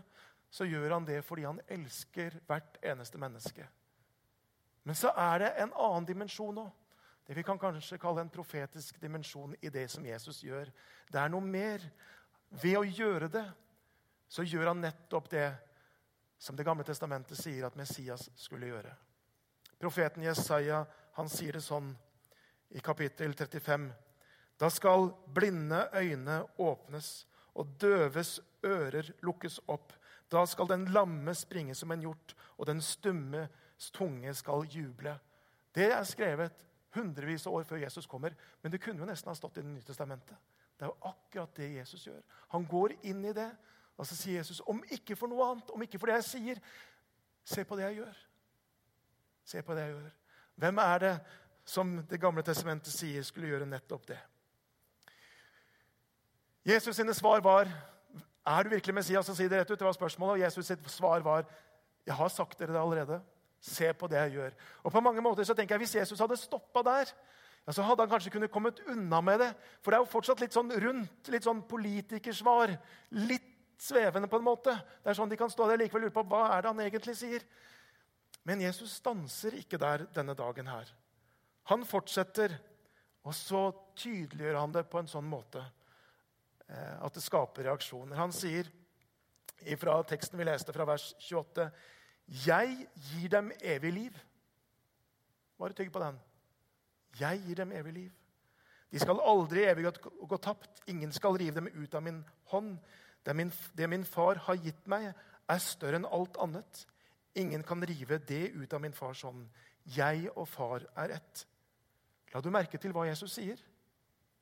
så 0.54 0.66
gjør 0.68 0.96
han 0.96 1.08
det 1.08 1.20
fordi 1.26 1.48
han 1.48 1.60
elsker 1.66 2.38
hvert 2.46 2.78
eneste 2.86 3.18
menneske. 3.18 3.66
Men 4.84 4.96
så 4.98 5.10
er 5.18 5.42
det 5.42 5.52
en 5.64 5.72
annen 5.74 6.06
dimensjon 6.06 6.62
òg. 6.62 6.72
Det 7.24 7.34
vi 7.34 7.42
kan 7.42 7.58
kanskje 7.58 7.98
kalle 7.98 8.20
en 8.20 8.32
profetisk 8.32 9.00
dimensjon 9.00 9.54
i 9.60 9.70
det 9.72 9.88
som 9.88 10.06
Jesus 10.06 10.42
gjør. 10.44 10.68
Det 11.08 11.20
er 11.20 11.30
noe 11.32 11.40
mer. 11.40 11.84
Ved 12.62 12.76
å 12.78 12.84
gjøre 12.84 13.30
det 13.32 13.44
så 14.28 14.44
gjør 14.44 14.72
han 14.72 14.82
nettopp 14.84 15.30
det 15.32 15.48
som 16.38 16.56
Det 16.56 16.64
gamle 16.66 16.84
testamentet 16.84 17.38
sier 17.38 17.64
at 17.64 17.76
Messias 17.78 18.26
skulle 18.36 18.68
gjøre. 18.68 18.90
Profeten 19.80 20.26
Jesaja 20.26 20.82
han 21.16 21.28
sier 21.30 21.56
det 21.56 21.62
sånn 21.64 21.94
i 22.74 22.82
kapittel 22.84 23.32
35. 23.32 23.86
Da 24.60 24.68
skal 24.70 25.08
blinde 25.32 25.86
øyne 25.94 26.42
åpnes 26.60 27.24
og 27.54 27.78
døves 27.80 28.40
ører 28.66 29.08
lukkes 29.24 29.60
opp. 29.72 29.94
Da 30.28 30.44
skal 30.46 30.68
den 30.68 30.84
lamme 30.92 31.34
springe 31.38 31.74
som 31.74 31.94
en 31.94 32.02
hjort, 32.02 32.34
og 32.58 32.66
den 32.66 32.82
stumme 32.82 33.46
tunge 33.94 34.34
skal 34.34 34.66
juble. 34.70 35.16
Det 35.74 35.90
er 35.92 36.04
skrevet 36.04 36.64
hundrevis 36.94 37.46
av 37.46 37.54
år 37.58 37.66
før 37.68 37.82
Jesus 37.82 38.06
kommer, 38.06 38.34
men 38.62 38.72
det 38.72 38.80
kunne 38.82 39.02
jo 39.02 39.08
nesten 39.08 39.30
ha 39.30 39.36
stått 39.36 39.58
i 39.58 39.62
Det 39.62 39.70
nye 39.70 39.86
testamentet. 39.86 40.36
Det 40.78 40.86
er 40.86 40.90
jo 40.92 41.10
akkurat 41.10 41.56
det 41.56 41.70
Jesus 41.76 42.06
gjør. 42.06 42.20
Han 42.54 42.66
går 42.66 42.96
inn 43.02 43.24
i 43.24 43.32
det, 43.32 43.50
og 43.96 44.06
så 44.06 44.16
sier 44.16 44.42
Jesus, 44.42 44.62
om 44.66 44.82
ikke 44.90 45.16
for 45.16 45.30
noe 45.30 45.50
annet, 45.50 45.70
om 45.70 45.82
ikke 45.82 45.98
for 45.98 46.10
det 46.10 46.18
jeg 46.18 46.28
sier, 46.30 46.60
se 47.44 47.64
på 47.64 47.76
det 47.76 47.84
jeg 47.84 48.00
gjør. 48.02 48.20
Se 49.44 49.62
på 49.62 49.74
det 49.74 49.86
jeg 49.86 49.96
gjør. 49.96 50.12
Hvem 50.54 50.78
er 50.78 50.98
det 50.98 51.16
som 51.64 52.06
Det 52.10 52.20
gamle 52.20 52.42
testamentet 52.44 52.92
sier 52.92 53.22
skulle 53.24 53.48
gjøre 53.48 53.66
nettopp 53.66 54.06
det? 54.08 54.18
Jesus 56.64 56.96
sine 56.96 57.14
svar 57.14 57.40
var 57.40 57.68
er 58.44 58.62
du 58.62 58.68
virkelig 58.68 58.94
Messias? 58.94 59.26
Så 59.26 59.34
si 59.34 59.48
det 59.48 59.58
rett 59.58 59.70
ut. 59.70 59.78
Det 59.78 59.86
var 59.86 59.96
spørsmålet. 59.96 60.32
Og 60.32 60.40
Jesus 60.44 60.66
sitt 60.66 60.90
svar 60.90 61.20
var 61.24 61.46
jeg 62.04 62.14
har 62.14 62.28
sagt 62.28 62.58
dere 62.58 62.72
det 62.72 62.80
allerede. 62.80 63.20
Se 63.64 63.88
på 63.96 64.08
det 64.12 64.18
jeg 64.26 64.36
gjør. 64.36 64.56
Og 64.84 64.92
på 64.92 65.00
mange 65.04 65.22
måter 65.24 65.46
så 65.48 65.56
tenker 65.56 65.74
jeg 65.76 65.86
Hvis 65.86 65.96
Jesus 65.96 66.20
hadde 66.20 66.36
stoppa 66.36 66.82
der, 66.84 67.12
ja, 67.64 67.72
så 67.72 67.84
hadde 67.86 68.04
han 68.04 68.10
kanskje 68.12 68.32
kunnet 68.34 68.52
kommet 68.52 68.82
unna 68.92 69.22
med 69.24 69.40
det. 69.40 69.50
For 69.80 69.90
det 69.90 69.98
er 69.98 70.04
jo 70.04 70.12
fortsatt 70.12 70.42
litt 70.44 70.52
sånn 70.52 70.72
rundt, 70.84 71.30
litt 71.32 71.46
sånn 71.46 71.62
politikersvar. 71.68 72.74
Litt 73.24 73.48
svevende 73.80 74.28
på 74.28 74.36
en 74.36 74.44
måte. 74.44 74.74
Det 75.00 75.12
er 75.12 75.16
sånn 75.16 75.32
De 75.32 75.38
kan 75.40 75.52
stå 75.52 75.70
der 75.70 75.80
likevel 75.80 76.06
lure 76.06 76.14
på 76.14 76.26
hva 76.28 76.44
er 76.52 76.62
det 76.62 76.74
han 76.74 76.84
egentlig 76.84 77.16
sier. 77.16 77.46
Men 78.44 78.60
Jesus 78.60 78.98
stanser 79.00 79.56
ikke 79.56 79.80
der 79.80 80.04
denne 80.12 80.36
dagen 80.36 80.68
her. 80.68 80.90
Han 81.72 81.86
fortsetter, 81.88 82.52
og 83.24 83.32
så 83.32 83.70
tydeliggjør 83.96 84.60
han 84.60 84.74
det 84.74 84.84
på 84.92 85.00
en 85.00 85.08
sånn 85.08 85.24
måte 85.24 85.62
eh, 86.68 86.96
at 87.00 87.16
det 87.16 87.24
skaper 87.24 87.64
reaksjoner. 87.70 88.18
Han 88.20 88.34
sier 88.36 88.68
fra 89.80 89.96
teksten 90.04 90.36
vi 90.36 90.44
leste 90.44 90.74
fra 90.76 90.84
vers 90.84 91.14
28.: 91.24 91.70
Jeg 92.28 92.86
gir 92.94 93.28
dem 93.28 93.52
evig 93.60 93.92
liv. 93.92 94.18
Bare 95.58 95.72
tygg 95.72 95.92
på 95.92 96.00
den. 96.00 96.18
Jeg 97.20 97.42
gir 97.46 97.54
dem 97.54 97.72
evig 97.72 97.92
liv. 97.92 98.12
De 98.92 98.98
skal 98.98 99.20
aldri 99.26 99.64
evig 99.66 99.86
gå 100.28 100.36
tapt. 100.36 100.82
Ingen 100.86 101.12
skal 101.12 101.36
rive 101.38 101.54
dem 101.54 101.68
ut 101.74 101.94
av 101.94 102.02
min 102.02 102.24
hånd. 102.52 102.78
Det 103.26 103.36
min, 103.36 103.52
det 103.76 103.88
min 103.90 104.04
far 104.04 104.38
har 104.46 104.54
gitt 104.54 104.86
meg, 104.86 105.12
er 105.48 105.58
større 105.58 106.00
enn 106.00 106.08
alt 106.08 106.36
annet. 106.40 106.84
Ingen 107.34 107.62
kan 107.62 107.82
rive 107.82 108.18
det 108.18 108.52
ut 108.54 108.72
av 108.72 108.80
min 108.80 108.94
fars 108.94 109.22
hånd. 109.22 109.48
Jeg 109.96 110.28
og 110.36 110.48
far 110.48 110.86
er 110.96 111.16
ett. 111.18 111.46
La 112.34 112.40
du 112.40 112.50
merke 112.50 112.78
til 112.78 112.92
hva 112.94 113.06
Jesus 113.08 113.36
sier? 113.36 113.58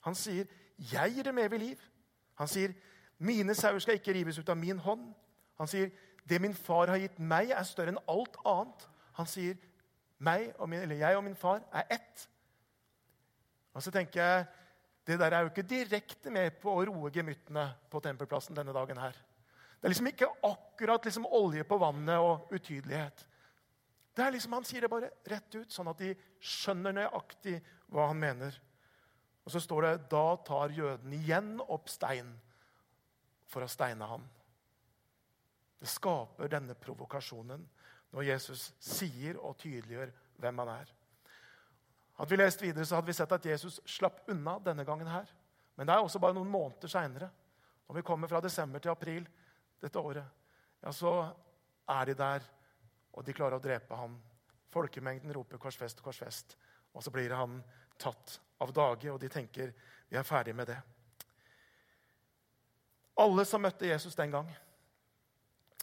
Han 0.02 0.14
sier, 0.14 0.46
'Jeg 0.78 1.14
gir 1.14 1.22
dem 1.22 1.38
evig 1.38 1.60
liv'. 1.60 1.88
Han 2.34 2.48
sier, 2.48 2.72
'Mine 3.18 3.54
sauer 3.54 3.78
skal 3.78 3.94
ikke 3.94 4.12
rives 4.12 4.38
ut 4.38 4.48
av 4.48 4.56
min 4.56 4.78
hånd'. 4.78 5.14
Han 5.58 5.66
sier, 5.66 5.90
'Det 6.28 6.40
min 6.40 6.54
far 6.54 6.86
har 6.86 6.96
gitt 6.96 7.18
meg, 7.18 7.50
er 7.50 7.62
større 7.62 7.88
enn 7.88 8.04
alt 8.08 8.36
annet'. 8.44 8.88
Han 9.12 9.26
sier, 9.26 9.56
og 10.58 10.68
min, 10.68 10.90
'Jeg 10.90 11.16
og 11.16 11.24
min 11.24 11.36
far 11.36 11.62
er 11.72 11.82
ett'. 11.90 12.28
Og 13.74 13.82
så 13.82 13.90
tenker 13.90 14.22
jeg, 14.22 14.46
Det 15.06 15.18
der 15.18 15.34
er 15.34 15.40
jo 15.40 15.48
ikke 15.48 15.62
direkte 15.62 16.30
med 16.30 16.60
på 16.62 16.70
å 16.70 16.84
roe 16.86 17.10
gemyttene 17.10 17.74
på 17.90 18.00
tempelplassen 18.00 18.54
denne 18.54 18.72
dagen. 18.72 18.96
her. 18.96 19.10
Det 19.10 19.84
er 19.84 19.88
liksom 19.88 20.06
ikke 20.06 20.28
akkurat 20.42 21.04
liksom 21.04 21.26
olje 21.26 21.64
på 21.64 21.78
vannet 21.78 22.18
og 22.18 22.52
utydelighet. 22.52 23.26
Det 24.16 24.24
er 24.24 24.30
liksom, 24.30 24.52
Han 24.52 24.64
sier 24.64 24.80
det 24.80 24.90
bare 24.90 25.10
rett 25.26 25.54
ut, 25.54 25.72
sånn 25.72 25.88
at 25.88 25.98
de 25.98 26.14
skjønner 26.38 26.92
nøyaktig 26.92 27.60
hva 27.90 28.06
han 28.06 28.20
mener. 28.20 28.60
Og 29.44 29.50
så 29.50 29.60
står 29.60 29.82
det 29.82 30.10
da 30.12 30.36
tar 30.46 30.68
jødene 30.68 31.18
igjen 31.18 31.56
opp 31.66 31.90
stein 31.90 32.30
for 33.50 33.64
å 33.64 33.70
steine 33.70 34.06
ham. 34.06 34.22
Det 35.82 35.90
skaper 35.90 36.46
denne 36.46 36.76
provokasjonen 36.78 37.62
når 38.14 38.26
Jesus 38.28 38.68
sier 38.78 39.40
og 39.42 39.56
tydeliggjør 39.58 40.12
hvem 40.38 40.60
han 40.62 40.70
er. 40.76 40.92
Hadde 42.20 42.30
vi 42.30 42.38
lest 42.38 42.62
videre, 42.62 42.86
så 42.86 43.00
hadde 43.00 43.10
vi 43.10 43.16
sett 43.18 43.34
at 43.34 43.48
Jesus 43.50 43.80
slapp 43.88 44.20
unna 44.30 44.58
denne 44.62 44.84
gangen. 44.86 45.10
her. 45.10 45.26
Men 45.74 45.86
det 45.86 45.94
er 45.94 46.04
også 46.04 46.20
bare 46.22 46.36
noen 46.36 46.50
måneder 46.52 46.88
seinere, 46.88 47.30
når 47.88 47.96
vi 47.96 48.02
kommer 48.06 48.28
fra 48.28 48.40
desember 48.40 48.78
til 48.78 48.92
april 48.92 49.26
dette 49.82 49.98
året, 49.98 50.24
ja, 50.82 50.92
så 50.92 51.34
er 51.88 52.04
de 52.06 52.14
der, 52.14 52.42
og 53.12 53.24
de 53.24 53.32
klarer 53.32 53.58
å 53.58 53.62
drepe 53.62 53.96
ham. 53.96 54.20
Folkemengden 54.70 55.32
roper 55.34 55.58
'korsfest, 55.58 56.02
korsfest', 56.02 56.56
og 56.94 57.02
så 57.02 57.10
blir 57.10 57.34
han 57.34 57.62
tatt 57.98 58.40
av 58.60 58.72
dage, 58.72 59.12
og 59.12 59.20
de 59.20 59.28
tenker 59.28 59.72
vi 60.08 60.16
er 60.16 60.22
ferdig 60.22 60.54
med 60.54 60.66
det. 60.66 60.78
Alle 63.18 63.44
som 63.44 63.60
møtte 63.62 63.86
Jesus 63.86 64.14
den 64.14 64.30
gang, 64.30 64.48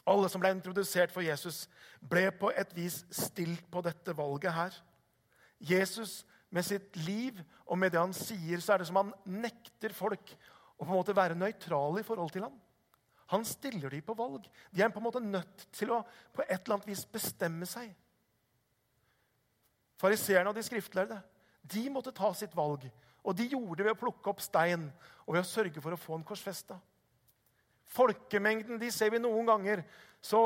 alle 0.09 0.29
som 0.31 0.41
ble 0.41 0.51
introdusert 0.55 1.13
for 1.13 1.25
Jesus, 1.25 1.67
ble 2.01 2.27
på 2.35 2.51
et 2.57 2.71
vis 2.75 3.03
stilt 3.13 3.65
på 3.71 3.83
dette 3.85 4.15
valget 4.17 4.55
her. 4.55 4.79
Jesus 5.59 6.23
med 6.49 6.65
sitt 6.65 6.95
liv 7.05 7.37
og 7.67 7.77
med 7.77 7.93
det 7.93 8.01
han 8.01 8.15
sier, 8.15 8.61
så 8.63 8.73
er 8.73 8.81
det 8.81 8.89
som 8.89 8.97
han 9.01 9.13
nekter 9.29 9.93
folk 9.93 10.33
å 10.79 10.85
på 10.85 10.89
en 10.89 10.95
måte 10.95 11.15
være 11.15 11.37
nøytrale 11.37 12.01
i 12.01 12.07
forhold 12.07 12.31
til 12.33 12.47
ham. 12.47 12.55
Han 13.29 13.45
stiller 13.45 13.93
dem 13.93 14.01
på 14.01 14.15
valg. 14.17 14.47
De 14.73 14.81
er 14.81 14.89
på 14.89 15.01
en 15.01 15.05
måte 15.05 15.21
nødt 15.21 15.67
til 15.75 15.91
å 15.93 16.01
på 16.33 16.41
et 16.47 16.55
eller 16.63 16.79
annet 16.79 16.89
vis 16.89 17.03
bestemme 17.05 17.67
seg. 17.69 17.91
Fariseerne 19.99 20.49
og 20.49 20.57
de 20.57 20.63
skriftlærde 20.65 21.19
de 21.69 21.83
måtte 21.93 22.15
ta 22.15 22.31
sitt 22.33 22.55
valg. 22.57 22.87
Og 23.21 23.35
de 23.35 23.49
gjorde 23.51 23.81
det 23.81 23.85
ved 23.89 23.97
å 23.97 23.99
plukke 23.99 24.31
opp 24.31 24.41
stein 24.41 24.87
og 25.27 25.35
ved 25.35 25.43
å 25.43 25.49
sørge 25.49 25.83
for 25.83 25.93
å 25.93 25.99
få 25.99 26.17
en 26.17 26.25
korsfesta. 26.25 26.79
Folkemengden 27.89 28.79
de 28.81 28.91
ser 28.93 29.11
vi 29.13 29.21
noen 29.21 29.47
ganger. 29.49 29.83
Så 30.21 30.41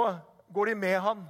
går 0.54 0.72
de 0.72 0.76
med 0.80 1.00
han. 1.04 1.24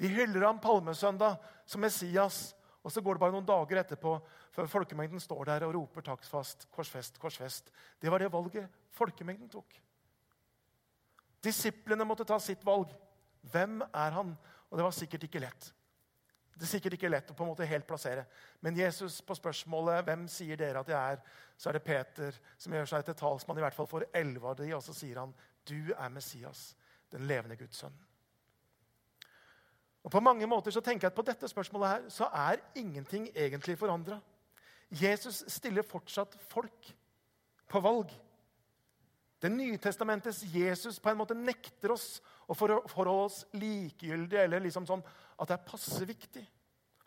De 0.00 0.10
hyller 0.10 0.46
ham 0.46 0.60
palmesøndag 0.62 1.36
som 1.66 1.84
Messias. 1.84 2.54
Og 2.84 2.92
så 2.92 3.00
går 3.00 3.16
det 3.16 3.24
bare 3.24 3.32
noen 3.32 3.48
dager 3.48 3.80
etterpå 3.80 4.18
før 4.54 4.68
folkemengden 4.70 5.22
står 5.22 5.48
der 5.48 5.64
og 5.66 5.72
roper 5.74 6.04
taksfast, 6.04 6.68
korsfest, 6.74 7.16
korsfest. 7.18 7.70
Det 8.00 8.12
var 8.12 8.20
det 8.22 8.32
valget 8.32 8.68
folkemengden 8.94 9.48
tok. 9.50 9.78
Disiplene 11.44 12.06
måtte 12.08 12.26
ta 12.28 12.38
sitt 12.40 12.62
valg. 12.64 12.92
Hvem 13.52 13.80
er 13.88 14.14
han? 14.16 14.36
Og 14.70 14.78
det 14.78 14.84
var 14.86 14.94
sikkert 14.96 15.26
ikke 15.26 15.42
lett. 15.42 15.72
Det 16.54 16.66
er 16.66 16.70
sikkert 16.70 16.94
ikke 16.96 17.10
lett 17.10 17.30
å 17.30 17.34
på 17.34 17.42
en 17.44 17.50
måte 17.50 17.66
helt 17.66 17.86
plassere. 17.86 18.24
Men 18.62 18.76
Jesus 18.78 19.20
på 19.26 19.34
spørsmålet 19.34 20.04
hvem 20.06 20.26
sier 20.30 20.58
dere 20.60 20.80
at 20.84 20.90
jeg 20.92 21.16
er, 21.16 21.22
så 21.58 21.70
er 21.70 21.78
det 21.78 21.84
Peter 21.86 22.40
som 22.58 22.74
gjør 22.74 22.90
seg 22.90 23.04
til 23.06 23.16
talsmann 23.18 23.58
i 23.58 23.64
hvert 23.64 23.76
fall 23.76 23.90
for 23.90 24.06
elleve 24.14 24.50
av 24.50 24.58
de, 24.60 24.70
og 24.76 24.82
så 24.82 24.94
sier 24.94 25.18
han, 25.18 25.34
'Du 25.64 25.92
er 25.96 26.08
Messias, 26.08 26.76
den 27.10 27.26
levende 27.26 27.56
Guds 27.56 27.82
sønn'. 27.82 28.02
Og 30.04 30.10
På 30.10 30.20
mange 30.20 30.46
måter 30.46 30.70
så 30.70 30.80
tenker 30.80 31.06
jeg 31.06 31.12
at 31.12 31.16
på 31.16 31.22
dette 31.22 31.48
spørsmålet 31.48 31.88
her, 31.88 32.08
så 32.08 32.24
er 32.24 32.60
ingenting 32.74 33.28
egentlig 33.34 33.78
forandra. 33.78 34.20
Jesus 34.90 35.44
stiller 35.48 35.82
fortsatt 35.82 36.36
folk 36.48 36.94
på 37.68 37.80
valg. 37.80 38.10
Det 39.42 39.52
Nytestamentets 39.52 40.44
Jesus 40.54 41.00
på 41.00 41.10
en 41.10 41.18
måte 41.18 41.34
nekter 41.34 41.92
oss 41.92 42.22
å 42.48 42.54
forholde 42.54 43.24
oss 43.26 43.42
likegyldige 43.52 44.44
eller 44.44 44.62
liksom 44.64 44.86
sånn 44.88 45.02
at 45.38 45.50
det 45.50 45.56
er 45.56 45.68
passe 45.68 46.06
viktig. 46.08 46.44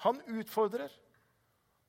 Han 0.06 0.20
utfordrer, 0.38 0.92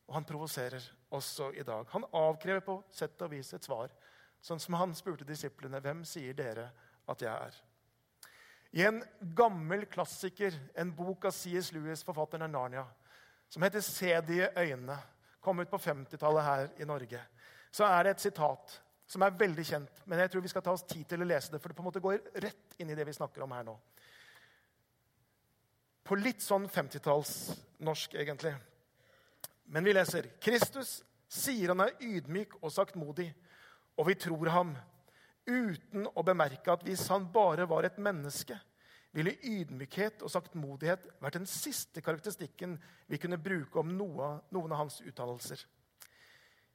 og 0.09 0.14
han 0.16 0.26
provoserer 0.28 0.85
også 1.12 1.50
i 1.52 1.64
dag. 1.66 1.87
Han 1.92 2.07
avkrever 2.16 2.64
på 2.64 2.78
sett 2.95 3.21
og 3.25 3.33
vis 3.33 3.52
et 3.54 3.64
svar, 3.64 3.92
sånn 4.40 4.61
som 4.62 4.78
han 4.78 4.95
spurte 4.97 5.26
disiplene 5.28 5.80
hvem 5.85 6.04
sier 6.09 6.37
dere 6.37 6.71
at 7.09 7.25
jeg 7.25 7.33
er. 7.33 7.59
I 8.78 8.85
en 8.85 9.02
gammel 9.37 9.87
klassiker, 9.88 10.54
en 10.76 10.90
bok 10.95 11.28
av 11.28 11.33
C.S. 11.37 11.73
Lewis, 11.73 12.04
forfatteren 12.04 12.45
av 12.45 12.52
Narnia, 12.52 12.85
som 13.49 13.62
heter 13.62 13.80
'Se 13.80 14.21
de 14.21 14.49
øynene', 14.57 14.99
kom 15.40 15.61
ut 15.61 15.71
på 15.71 15.78
50-tallet 15.78 16.45
her 16.45 16.68
i 16.76 16.85
Norge, 16.85 17.21
så 17.71 17.85
er 17.85 18.02
det 18.02 18.11
et 18.11 18.21
sitat 18.21 18.80
som 19.07 19.23
er 19.23 19.30
veldig 19.30 19.64
kjent. 19.64 20.02
Men 20.04 20.18
jeg 20.18 20.30
tror 20.30 20.40
vi 20.40 20.49
skal 20.49 20.62
ta 20.62 20.73
oss 20.73 20.83
tid 20.83 21.07
til 21.09 21.23
å 21.23 21.28
lese 21.28 21.52
det, 21.52 21.61
for 21.61 21.68
det 21.68 21.76
på 21.76 21.83
en 21.83 21.88
måte 21.88 22.00
går 22.00 22.18
rett 22.45 22.75
inn 22.78 22.90
i 22.90 22.95
det 22.95 23.07
vi 23.07 23.12
snakker 23.12 23.42
om 23.42 23.54
her 23.57 23.64
nå. 23.64 23.78
På 26.09 26.17
litt 26.17 26.41
sånn 26.41 26.65
50-tallsnorsk, 26.73 28.15
egentlig. 28.17 28.55
Men 29.69 29.85
vi 29.85 29.93
leser 29.93 30.31
Kristus 30.41 31.03
sier 31.29 31.75
han 31.75 31.85
er 31.85 31.99
ydmyk 32.00 32.57
og 32.62 32.73
saktmodig, 32.73 33.29
og 33.99 34.09
vi 34.09 34.17
tror 34.17 34.49
ham, 34.55 34.73
uten 35.49 36.07
å 36.09 36.25
bemerke 36.25 36.73
at 36.73 36.85
hvis 36.87 37.07
han 37.12 37.27
bare 37.33 37.67
var 37.69 37.85
et 37.85 37.99
menneske, 38.00 38.57
ville 39.12 39.35
ydmykhet 39.45 40.23
og 40.25 40.33
saktmodighet 40.33 41.07
vært 41.21 41.38
den 41.41 41.49
siste 41.49 42.03
karakteristikken 42.05 42.77
vi 43.09 43.21
kunne 43.21 43.41
bruke 43.41 43.81
om 43.81 43.93
noen 43.97 44.73
av 44.73 44.81
hans 44.81 45.00
uttalelser. 45.00 45.61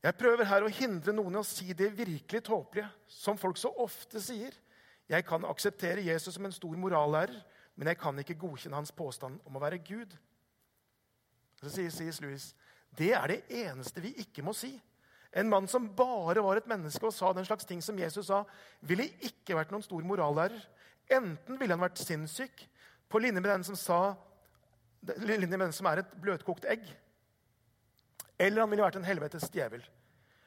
Jeg 0.03 0.17
prøver 0.19 0.49
her 0.49 0.65
å 0.65 0.71
hindre 0.73 1.13
noen 1.15 1.37
i 1.37 1.39
å 1.39 1.47
si 1.47 1.71
det 1.77 1.93
virkelig 1.95 2.43
tåpelige, 2.49 2.89
som 3.07 3.39
folk 3.39 3.57
så 3.57 3.71
ofte 3.79 4.19
sier. 4.21 4.53
Jeg 5.07 5.25
kan 5.25 5.45
akseptere 5.47 6.03
Jesus 6.03 6.35
som 6.35 6.45
en 6.49 6.55
stor 6.55 6.75
morallærer, 6.77 7.37
men 7.75 7.89
jeg 7.89 7.99
kan 8.01 8.19
ikke 8.21 8.37
godkjenne 8.39 8.77
hans 8.77 8.93
påstand 8.95 9.39
om 9.47 9.57
å 9.57 9.61
være 9.63 9.81
Gud. 9.85 10.13
Så 11.61 11.71
sier 11.73 11.93
C.S. 11.93 12.21
Lewis 12.21 12.51
det 12.97 13.13
er 13.17 13.31
det 13.31 13.39
eneste 13.63 14.03
vi 14.03 14.11
ikke 14.21 14.43
må 14.45 14.53
si. 14.53 14.75
En 15.33 15.49
mann 15.49 15.65
som 15.69 15.87
bare 15.97 16.43
var 16.45 16.59
et 16.59 16.67
menneske 16.69 17.07
og 17.07 17.15
sa 17.15 17.31
den 17.33 17.45
slags 17.47 17.65
ting 17.65 17.81
som 17.81 17.97
Jesus 17.97 18.27
sa, 18.29 18.43
ville 18.85 19.07
ikke 19.25 19.57
vært 19.57 19.73
noen 19.73 19.85
stor 19.85 20.03
morallærer. 20.05 20.59
Enten 21.09 21.57
ville 21.57 21.73
han 21.73 21.81
vært 21.81 22.01
sinnssyk, 22.03 22.67
på 23.09 23.21
linje 23.21 23.41
med 23.41 23.49
den 23.49 23.65
som, 23.65 23.77
sa, 23.77 24.13
linje 25.25 25.49
med 25.49 25.65
den 25.65 25.73
som 25.75 25.89
er 25.89 26.03
et 26.03 26.13
bløtkokt 26.21 26.69
egg. 26.69 26.85
Eller 28.37 28.61
han 28.61 28.69
ville 28.71 28.85
vært 28.85 28.99
en 29.01 29.09
helvetes 29.09 29.49
djevel. 29.53 29.83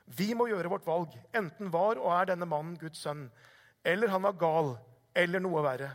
Vi 0.06 0.32
må 0.38 0.46
gjøre 0.50 0.70
vårt 0.70 0.86
valg. 0.86 1.14
Enten 1.34 1.70
var 1.74 1.98
og 1.98 2.12
er 2.14 2.30
denne 2.30 2.46
mannen 2.46 2.78
Guds 2.78 3.02
sønn, 3.02 3.26
eller 3.86 4.10
han 4.10 4.22
var 4.22 4.38
gal, 4.38 4.72
eller 5.18 5.42
noe 5.42 5.62
verre. 5.66 5.92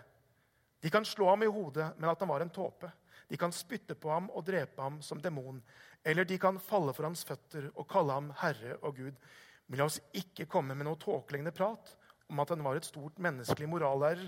De 0.81 0.89
kan 0.89 1.05
slå 1.05 1.29
ham 1.29 1.43
i 1.43 1.49
hodet, 1.51 1.91
men 1.97 2.09
at 2.09 2.19
han 2.19 2.29
var 2.29 2.41
en 2.41 2.49
tåpe. 2.49 2.89
De 3.29 3.37
kan 3.37 3.53
spytte 3.53 3.95
på 3.95 4.09
ham 4.11 4.29
og 4.33 4.45
drepe 4.45 4.81
ham 4.81 5.01
som 5.05 5.21
demon. 5.21 5.61
Eller 6.03 6.25
de 6.25 6.37
kan 6.41 6.57
falle 6.59 6.93
for 6.97 7.07
hans 7.07 7.23
føtter 7.27 7.69
og 7.75 7.87
kalle 7.89 8.17
ham 8.17 8.31
herre 8.41 8.79
og 8.81 8.97
Gud. 8.97 9.19
Men 9.67 9.79
la 9.79 9.87
oss 9.87 10.01
ikke 10.17 10.49
komme 10.51 10.75
med 10.75 10.87
noe 10.87 10.99
tåkelignende 10.99 11.53
prat 11.55 11.93
om 12.31 12.41
at 12.41 12.51
han 12.51 12.63
var 12.65 12.79
et 12.79 12.87
stort 12.87 13.21
menneskelig 13.21 13.69
morallærer. 13.69 14.25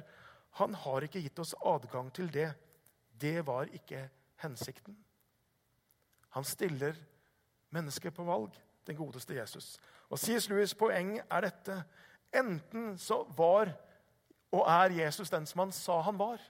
Han 0.61 0.77
har 0.77 1.03
ikke 1.03 1.23
gitt 1.23 1.41
oss 1.41 1.55
adgang 1.65 2.11
til 2.13 2.29
det. 2.31 2.51
Det 3.19 3.41
var 3.47 3.71
ikke 3.73 4.05
hensikten. 4.43 4.95
Han 6.37 6.45
stiller 6.47 6.97
mennesket 7.73 8.13
på 8.13 8.25
valg, 8.27 8.53
den 8.85 8.97
godeste 8.97 9.35
Jesus. 9.35 9.77
Og 10.09 10.19
C.S. 10.19 10.47
Lewis' 10.51 10.77
poeng 10.77 11.17
er 11.19 11.45
dette. 11.45 11.79
Enten 12.33 12.97
så 12.97 13.23
var 13.37 13.73
og 14.53 14.67
er 14.69 14.93
Jesus 15.01 15.31
den 15.33 15.47
som 15.49 15.63
han 15.65 15.71
sa 15.73 15.99
han 16.05 16.19
var. 16.19 16.41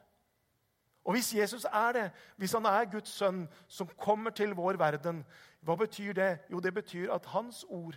Og 1.03 1.15
hvis 1.15 1.33
Jesus 1.35 1.65
er 1.65 1.91
det, 1.91 2.11
hvis 2.37 2.53
han 2.55 2.65
er 2.65 2.87
Guds 2.91 3.11
sønn 3.11 3.45
som 3.67 3.89
kommer 3.99 4.31
til 4.31 4.55
vår 4.55 4.79
verden, 4.79 5.23
hva 5.63 5.75
betyr 5.79 6.13
det? 6.15 6.31
Jo, 6.51 6.59
det 6.59 6.73
betyr 6.73 7.11
at 7.11 7.25
hans 7.31 7.63
ord, 7.69 7.95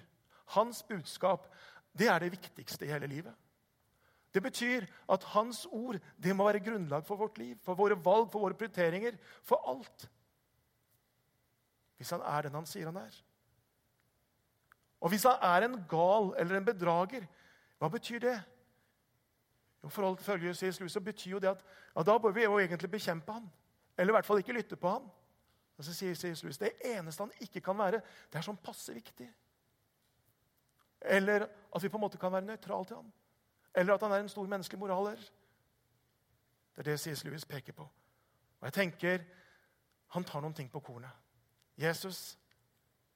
hans 0.54 0.82
budskap, 0.82 1.46
det 1.98 2.08
er 2.10 2.18
det 2.22 2.32
viktigste 2.32 2.86
i 2.86 2.90
hele 2.90 3.06
livet. 3.06 3.34
Det 4.34 4.42
betyr 4.42 4.84
at 5.08 5.24
hans 5.32 5.66
ord 5.70 5.98
det 6.22 6.34
må 6.36 6.44
være 6.44 6.60
grunnlag 6.60 7.06
for 7.06 7.16
vårt 7.16 7.38
liv, 7.38 7.56
for 7.62 7.74
våre 7.74 7.96
valg, 8.04 8.28
for 8.32 8.42
våre 8.42 8.54
prioriteringer, 8.54 9.16
for 9.42 9.62
alt. 9.70 10.10
Hvis 11.96 12.10
han 12.10 12.20
er 12.20 12.42
den 12.42 12.58
han 12.58 12.66
sier 12.66 12.90
han 12.90 12.98
er. 13.00 13.22
Og 15.00 15.08
hvis 15.08 15.24
han 15.24 15.38
er 15.42 15.64
en 15.64 15.78
gal 15.88 16.34
eller 16.38 16.58
en 16.58 16.66
bedrager, 16.66 17.24
hva 17.78 17.88
betyr 17.88 18.18
det? 18.20 18.36
Jo, 19.86 19.90
forhold 19.90 20.18
til 20.18 20.54
C.S. 20.54 20.80
Lewis, 20.80 20.92
så 20.92 21.00
betyr 21.00 21.30
jo 21.30 21.38
det 21.38 21.48
at 21.48 21.60
ja, 21.96 22.02
da 22.02 22.18
bør 22.18 22.32
vi 22.34 22.42
jo 22.42 22.58
egentlig 22.58 22.90
bekjempe 22.90 23.32
han. 23.32 23.44
Eller 23.98 24.10
i 24.10 24.16
hvert 24.16 24.26
fall 24.26 24.38
ikke 24.38 24.52
lytte 24.52 24.76
på 24.76 24.90
han. 24.90 25.04
Og 25.78 25.84
så 25.84 25.94
sier 25.94 26.14
C.S. 26.14 26.42
Lewis 26.42 26.58
det 26.58 26.72
eneste 26.84 27.22
han 27.22 27.30
ikke 27.40 27.60
kan 27.60 27.78
være, 27.78 28.00
det 28.32 28.38
er 28.40 28.42
sånn 28.42 28.58
passe 28.58 28.94
viktig. 28.94 29.28
Eller 31.00 31.46
at 31.46 31.82
vi 31.82 31.88
på 31.88 32.00
en 32.00 32.02
måte 32.02 32.18
kan 32.18 32.34
være 32.34 32.48
nøytrale 32.48 32.88
til 32.88 32.98
ham. 32.98 33.12
Eller 33.74 33.94
at 33.94 34.02
han 34.02 34.16
er 34.16 34.24
en 34.24 34.32
stor 34.32 34.48
menneskelig 34.50 34.80
moraler. 34.80 35.22
Det 36.74 36.82
er 36.82 36.90
det 36.90 36.98
C.S. 37.00 37.22
Lewis 37.24 37.46
peker 37.46 37.76
på. 37.76 37.86
Og 38.58 38.66
jeg 38.66 38.74
tenker 38.74 39.22
han 40.16 40.26
tar 40.26 40.42
noen 40.42 40.54
ting 40.54 40.72
på 40.72 40.82
kornet. 40.82 41.14
Jesus 41.78 42.38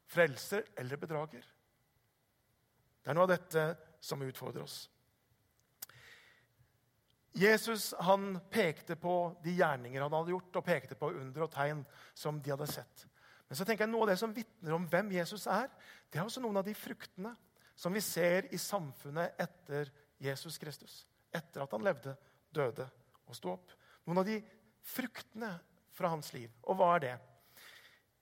frelser 0.06 0.70
eller 0.78 1.02
bedrager. 1.02 1.42
Det 3.02 3.10
er 3.10 3.18
noe 3.18 3.26
av 3.26 3.34
dette 3.34 3.66
som 4.00 4.22
utfordrer 4.22 4.62
oss. 4.62 4.84
Jesus 7.32 7.92
han 8.02 8.34
pekte 8.50 8.96
på 8.98 9.14
de 9.44 9.54
gjerninger 9.54 10.02
han 10.02 10.14
hadde 10.14 10.34
gjort, 10.34 10.56
og 10.58 10.66
pekte 10.66 10.98
på 10.98 11.12
under 11.12 11.46
og 11.46 11.52
tegn 11.54 11.84
som 12.16 12.40
de 12.42 12.52
hadde 12.52 12.66
sett. 12.70 13.06
Men 13.48 13.58
så 13.58 13.66
tenker 13.66 13.86
jeg 13.86 13.92
noe 13.92 14.06
av 14.06 14.12
det 14.12 14.18
som 14.20 14.34
vitner 14.34 14.74
om 14.76 14.86
hvem 14.90 15.12
Jesus 15.14 15.46
er, 15.50 15.70
det 16.10 16.18
er 16.18 16.26
også 16.26 16.42
noen 16.42 16.60
av 16.60 16.66
de 16.66 16.74
fruktene 16.74 17.32
som 17.78 17.94
vi 17.94 18.02
ser 18.04 18.50
i 18.54 18.58
samfunnet 18.60 19.38
etter 19.40 19.90
Jesus 20.20 20.58
Kristus. 20.60 21.04
Etter 21.32 21.64
at 21.64 21.72
han 21.74 21.86
levde, 21.86 22.16
døde 22.54 22.86
og 23.26 23.36
sto 23.38 23.54
opp. 23.54 23.72
Noen 24.06 24.22
av 24.22 24.28
de 24.28 24.40
fruktene 24.86 25.54
fra 25.94 26.10
hans 26.12 26.32
liv. 26.34 26.50
Og 26.66 26.78
hva 26.78 26.94
er 26.96 27.04
det? 27.06 27.16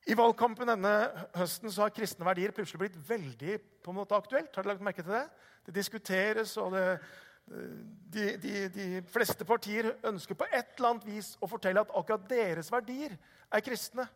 I 0.09 0.17
valgkampen 0.17 0.71
denne 0.71 0.93
høsten 1.37 1.73
så 1.73 1.85
har 1.85 1.93
kristne 1.93 2.25
verdier 2.25 2.55
plutselig 2.57 2.87
blitt 2.87 3.01
veldig 3.09 3.59
på 3.85 3.93
en 3.93 3.99
måte 3.99 4.17
aktuelt. 4.17 4.55
Har 4.55 4.65
dere 4.65 4.77
lagt 4.77 4.85
merke 4.87 5.05
til 5.05 5.13
det? 5.13 5.27
Det 5.69 5.75
diskuteres, 5.77 6.55
og 6.61 6.73
det, 6.73 6.85
de, 7.49 8.37
de, 8.41 8.53
de, 8.73 8.87
fleste 9.13 9.45
partier 9.49 9.91
ønsker 10.07 10.37
på 10.39 10.47
et 10.49 10.77
eller 10.77 10.93
annet 10.93 11.07
vis 11.09 11.35
å 11.41 11.49
fortelle 11.51 11.83
at 11.83 11.93
akkurat 11.97 12.27
deres 12.31 12.71
verdier 12.73 13.15
er 13.49 13.65
kristne. 13.65 14.07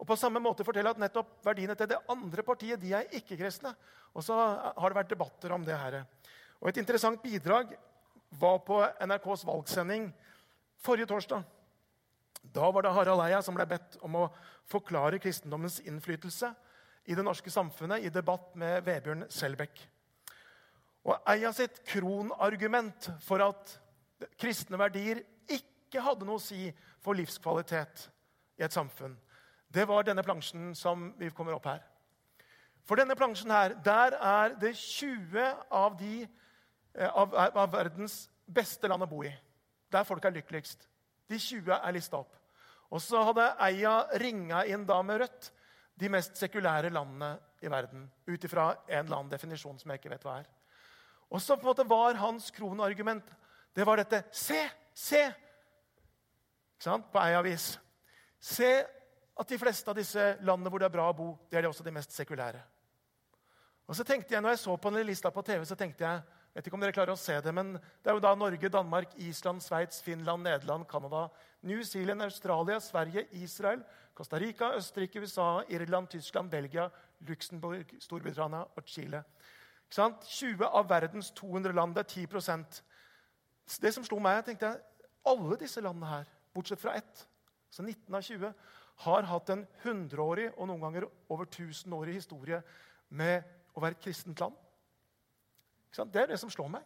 Og 0.00 0.08
på 0.08 0.16
samme 0.18 0.42
måte 0.42 0.66
fortelle 0.66 0.90
at 0.90 1.00
nettopp 1.00 1.38
verdiene 1.46 1.76
til 1.78 1.90
det 1.92 2.00
andre 2.10 2.44
partiet 2.46 2.80
de 2.82 2.92
er 2.96 3.10
ikke-kristne. 3.14 3.74
Og 4.14 4.24
så 4.26 4.36
har 4.36 4.90
det 4.90 4.98
vært 4.98 5.12
debatter 5.12 5.54
om 5.54 5.64
det 5.64 5.76
her. 5.78 6.02
Og 6.60 6.68
Et 6.68 6.80
interessant 6.82 7.20
bidrag 7.22 7.74
var 8.40 8.58
på 8.66 8.80
NRKs 9.06 9.46
valgsending 9.46 10.10
forrige 10.82 11.10
torsdag. 11.10 11.44
Da 12.54 12.68
var 12.70 12.84
det 12.84 12.92
Harald 12.92 13.22
Eia 13.24 13.40
som 13.42 13.56
ble 13.56 13.66
bedt 13.68 13.96
om 14.04 14.18
å 14.18 14.28
forklare 14.68 15.20
kristendommens 15.22 15.80
innflytelse 15.84 16.50
i 17.08 17.16
det 17.16 17.24
norske 17.24 17.52
samfunnet 17.52 18.04
i 18.04 18.12
debatt 18.12 18.52
med 18.58 18.84
Vebjørn 18.84 19.26
Selbekk. 19.32 19.78
Og 21.04 21.28
Eia 21.28 21.52
sitt 21.52 21.82
kronargument 21.88 23.10
for 23.24 23.42
at 23.44 23.74
kristne 24.40 24.78
verdier 24.80 25.20
ikke 25.52 26.02
hadde 26.02 26.26
noe 26.26 26.40
å 26.40 26.42
si 26.42 26.70
for 27.04 27.16
livskvalitet 27.18 28.06
i 28.58 28.64
et 28.64 28.72
samfunn, 28.72 29.16
det 29.74 29.84
var 29.90 30.06
denne 30.06 30.22
plansjen 30.22 30.70
som 30.78 31.10
vi 31.18 31.28
kommer 31.34 31.56
opp 31.56 31.66
her. 31.66 31.82
For 32.86 33.00
denne 33.00 33.16
plansjen 33.18 33.50
her, 33.50 33.74
der 33.84 34.14
er 34.20 34.54
det 34.60 34.74
20 34.78 35.40
av, 35.72 35.96
de, 35.98 36.28
eh, 36.94 37.10
av, 37.10 37.34
av 37.34 37.72
verdens 37.72 38.28
beste 38.46 38.88
land 38.88 39.02
å 39.02 39.10
bo 39.10 39.22
i. 39.24 39.32
Der 39.90 40.06
folk 40.06 40.24
er 40.24 40.34
lykkeligst. 40.36 40.86
De 41.28 41.40
20 41.40 41.72
er 41.74 41.96
lista 41.96 42.20
opp. 42.20 42.36
Og 42.92 43.02
så 43.02 43.22
hadde 43.26 43.48
Eia 43.66 43.94
ringa 44.20 44.62
inn 44.70 44.84
da 44.86 45.00
med 45.02 45.24
rødt 45.24 45.50
de 45.98 46.10
mest 46.12 46.36
sekulære 46.38 46.92
landene 46.92 47.32
i 47.64 47.70
verden. 47.72 48.04
Ut 48.28 48.44
ifra 48.44 48.68
en 48.86 49.06
eller 49.06 49.16
annen 49.16 49.32
definisjon 49.32 49.80
som 49.80 49.90
jeg 49.90 50.02
ikke 50.02 50.12
vet 50.12 50.26
hva 50.26 50.38
er. 50.42 50.50
Og 51.34 51.42
så 51.42 51.56
på 51.58 51.66
en 51.66 51.72
måte 51.72 51.88
var 51.90 52.20
hans 52.22 52.50
kronargument 52.54 53.32
det 53.74 53.86
var 53.86 53.98
dette 53.98 54.22
Se! 54.30 54.60
Se! 54.94 55.22
Ikke 56.74 56.86
sant? 56.86 57.08
På 57.10 57.18
ei 57.18 57.34
avis. 57.34 57.72
Se 58.38 58.70
at 59.34 59.50
de 59.50 59.58
fleste 59.58 59.90
av 59.90 59.98
disse 59.98 60.28
landene 60.46 60.70
hvor 60.70 60.78
det 60.78 60.86
er 60.86 60.94
bra 60.94 61.08
å 61.10 61.16
bo, 61.16 61.32
det 61.50 61.58
er 61.58 61.66
også 61.66 61.82
de 61.82 61.94
mest 61.94 62.14
sekulære. 62.14 62.60
Og 63.90 63.98
så 63.98 64.06
tenkte 64.06 64.36
jeg, 64.36 64.42
når 64.44 64.54
jeg 64.54 64.62
så 64.62 64.76
på 64.78 64.92
den 64.94 65.06
lista 65.08 65.32
på 65.34 65.42
TV, 65.42 65.64
så 65.66 65.76
tenkte 65.76 66.06
jeg 66.06 66.22
vet 66.54 66.68
ikke 66.68 66.78
om 66.78 66.84
dere 66.84 66.94
klarer 66.94 67.16
å 67.16 67.18
se 67.18 67.34
det, 67.42 67.50
men 67.50 67.72
det 67.74 68.12
er 68.12 68.14
jo 68.14 68.22
da 68.22 68.30
Norge, 68.38 68.70
Danmark, 68.70 69.16
Island, 69.18 69.62
Sveits, 69.64 69.98
Finland, 70.06 70.46
Nederland, 70.46 70.86
Canada, 70.86 71.24
New 71.66 71.82
Zealand, 71.82 72.22
Australia, 72.22 72.78
Sverige, 72.80 73.26
Israel, 73.42 73.82
Costa 74.14 74.38
Rica, 74.38 74.70
Østerrike, 74.78 75.18
USA, 75.18 75.64
Irland, 75.68 76.12
Tyskland, 76.14 76.52
Belgia, 76.52 76.86
Luxembourg, 77.26 77.90
Storbritannia 77.98 78.62
og 78.62 78.86
Chile. 78.86 79.24
20 79.90 80.64
av 80.64 80.88
verdens 80.88 81.30
200 81.30 81.72
land. 81.72 81.94
Det 81.94 82.04
er 82.04 82.26
10% 82.26 82.82
Det 83.80 83.94
som 83.94 84.04
slo 84.04 84.18
meg, 84.20 84.36
jeg 84.36 84.44
tenkte 84.44 84.80
alle 85.24 85.56
disse 85.56 85.80
landene 85.80 86.06
her, 86.10 86.24
bortsett 86.52 86.80
fra 86.80 86.94
ett, 86.94 87.26
så 87.70 87.82
19 87.82 88.14
av 88.14 88.22
20, 88.22 88.50
har 89.04 89.22
hatt 89.22 89.50
en 89.50 89.66
hundreårig 89.82 90.50
og 90.52 90.68
noen 90.68 90.82
ganger 90.82 91.06
over 91.32 91.48
1000-årig 91.48 92.14
historie 92.14 92.60
med 93.08 93.42
å 93.74 93.80
være 93.80 93.96
et 93.96 94.04
kristent 94.04 94.40
land. 94.40 94.54
Det 96.12 96.20
er 96.20 96.32
det 96.34 96.38
som 96.42 96.50
slår 96.50 96.68
meg. 96.76 96.84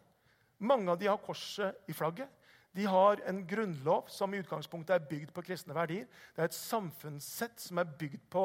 Mange 0.59 0.91
av 0.91 0.99
de 1.01 1.09
har 1.09 1.21
korset 1.23 1.89
i 1.89 1.97
flagget. 1.97 2.29
De 2.77 2.85
har 2.87 3.21
en 3.27 3.41
grunnlov 3.49 4.11
som 4.13 4.35
i 4.35 4.41
utgangspunktet 4.43 4.95
er 4.95 5.07
bygd 5.09 5.33
på 5.35 5.43
kristne 5.43 5.75
verdier. 5.75 6.07
Det 6.35 6.45
er 6.45 6.51
et 6.51 6.57
samfunnssett 6.57 7.61
som 7.63 7.81
er 7.81 7.89
bygd 7.99 8.27
på, 8.31 8.45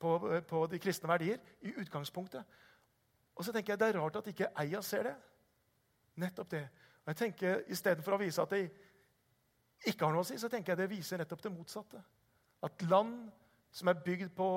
på, 0.00 0.12
på 0.48 0.62
de 0.70 0.80
kristne 0.80 1.10
verdier. 1.10 1.40
i 1.60 1.74
utgangspunktet. 1.82 2.44
Og 3.36 3.44
så 3.44 3.52
tenker 3.52 3.72
jeg 3.74 3.80
Det 3.80 3.88
er 3.88 4.00
rart 4.00 4.16
at 4.16 4.28
ikke 4.32 4.50
Eia 4.62 4.82
ser 4.82 5.10
det. 5.10 5.14
Nettopp 6.16 6.50
det. 6.50 6.64
Og 7.04 7.12
jeg 7.12 7.16
tenker, 7.16 7.64
Istedenfor 7.70 8.16
å 8.16 8.20
vise 8.20 8.42
at 8.42 8.54
de 8.56 8.64
ikke 9.86 10.06
har 10.06 10.14
noe 10.14 10.24
å 10.24 10.26
si, 10.26 10.38
så 10.40 10.48
tenker 10.50 10.72
jeg 10.72 10.80
det 10.80 10.90
viser 10.90 11.20
nettopp 11.20 11.42
det 11.44 11.52
motsatte. 11.52 12.00
At 12.64 12.82
land 12.88 13.28
som 13.70 13.90
er 13.92 14.00
bygd 14.00 14.32
på 14.34 14.48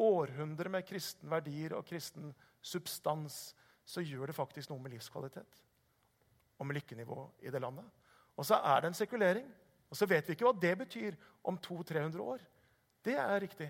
århundrer 0.00 0.70
med 0.72 0.86
kristne 0.88 1.28
verdier 1.30 1.76
og 1.76 1.84
kristen 1.86 2.32
substans, 2.64 3.52
så 3.84 4.00
gjør 4.00 4.30
det 4.30 4.36
faktisk 4.36 4.70
noe 4.70 4.80
med 4.80 4.94
livskvalitet 4.94 5.60
og 6.58 6.66
med 6.66 6.78
lykkenivå 6.78 7.18
i 7.42 7.50
det 7.52 7.60
landet. 7.60 7.84
Og 8.38 8.46
så 8.46 8.56
er 8.64 8.80
det 8.80 8.92
en 8.92 8.96
sekulering. 8.96 9.48
Og 9.90 9.98
så 9.98 10.06
vet 10.08 10.28
vi 10.28 10.36
ikke 10.36 10.46
hva 10.46 10.54
det 10.56 10.72
betyr 10.80 11.16
om 11.44 11.58
200-300 11.60 12.22
år. 12.24 12.44
Det 13.04 13.16
er 13.18 13.40
riktig. 13.42 13.68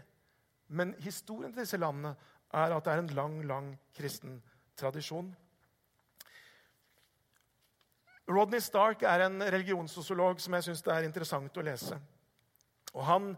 Men 0.68 0.94
historien 1.03 1.53
til 1.53 1.64
disse 1.64 1.81
landene 1.81 2.12
er 2.53 2.75
at 2.77 2.85
det 2.85 2.92
er 2.92 3.03
en 3.03 3.14
lang, 3.16 3.40
lang 3.48 3.70
kristen 3.96 4.37
tradisjon. 4.83 5.31
Rodney 8.29 8.62
Stark 8.62 9.03
er 9.03 9.27
en 9.27 9.42
religionssosiolog 9.42 10.40
som 10.40 10.55
jeg 10.57 10.68
syns 10.68 10.85
er 10.87 11.07
interessant 11.07 11.59
å 11.59 11.64
lese. 11.66 11.99
Og 12.92 13.05
Han 13.07 13.33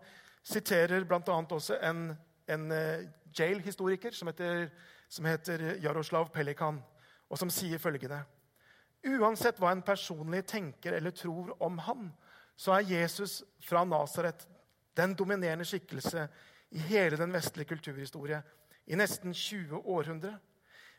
siterer 0.45 1.07
bl.a. 1.09 1.21
også 1.57 1.79
en, 1.81 2.11
en 2.49 2.67
uh, 2.73 3.05
jail-historiker 3.33 4.13
som 4.13 4.33
som 5.15 5.25
heter 5.29 5.77
Jaroslav 5.83 6.31
Pelikan, 6.33 6.81
og 7.29 7.39
som 7.39 7.51
sier 7.53 7.79
følgende 7.79 8.25
Uansett 9.05 9.59
hva 9.61 9.71
en 9.75 9.83
personlig 9.85 10.47
tenker 10.49 10.97
eller 10.97 11.13
tror 11.13 11.51
om 11.63 11.77
han, 11.85 12.07
så 12.57 12.79
er 12.79 12.89
Jesus 12.89 13.43
fra 13.61 13.83
Nasaret 13.85 14.47
den 14.97 15.13
dominerende 15.15 15.67
skikkelse 15.69 16.25
i 16.73 16.81
hele 16.89 17.19
den 17.21 17.35
vestlige 17.35 17.69
kulturhistorie 17.75 18.41
i 18.87 18.97
nesten 18.97 19.35
20 19.35 19.83
århundre. 19.85 20.39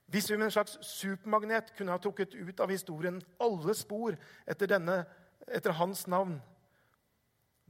Hvis 0.06 0.30
vi 0.30 0.38
med 0.38 0.46
en 0.46 0.52
slags 0.52 0.78
supermagnet 0.86 1.72
kunne 1.78 1.92
ha 1.92 2.02
trukket 2.02 2.36
ut 2.36 2.60
av 2.60 2.70
historien 2.70 3.18
alle 3.42 3.74
spor 3.74 4.18
etter, 4.46 4.70
denne, 4.70 5.00
etter 5.48 5.74
hans 5.80 6.06
navn, 6.08 6.38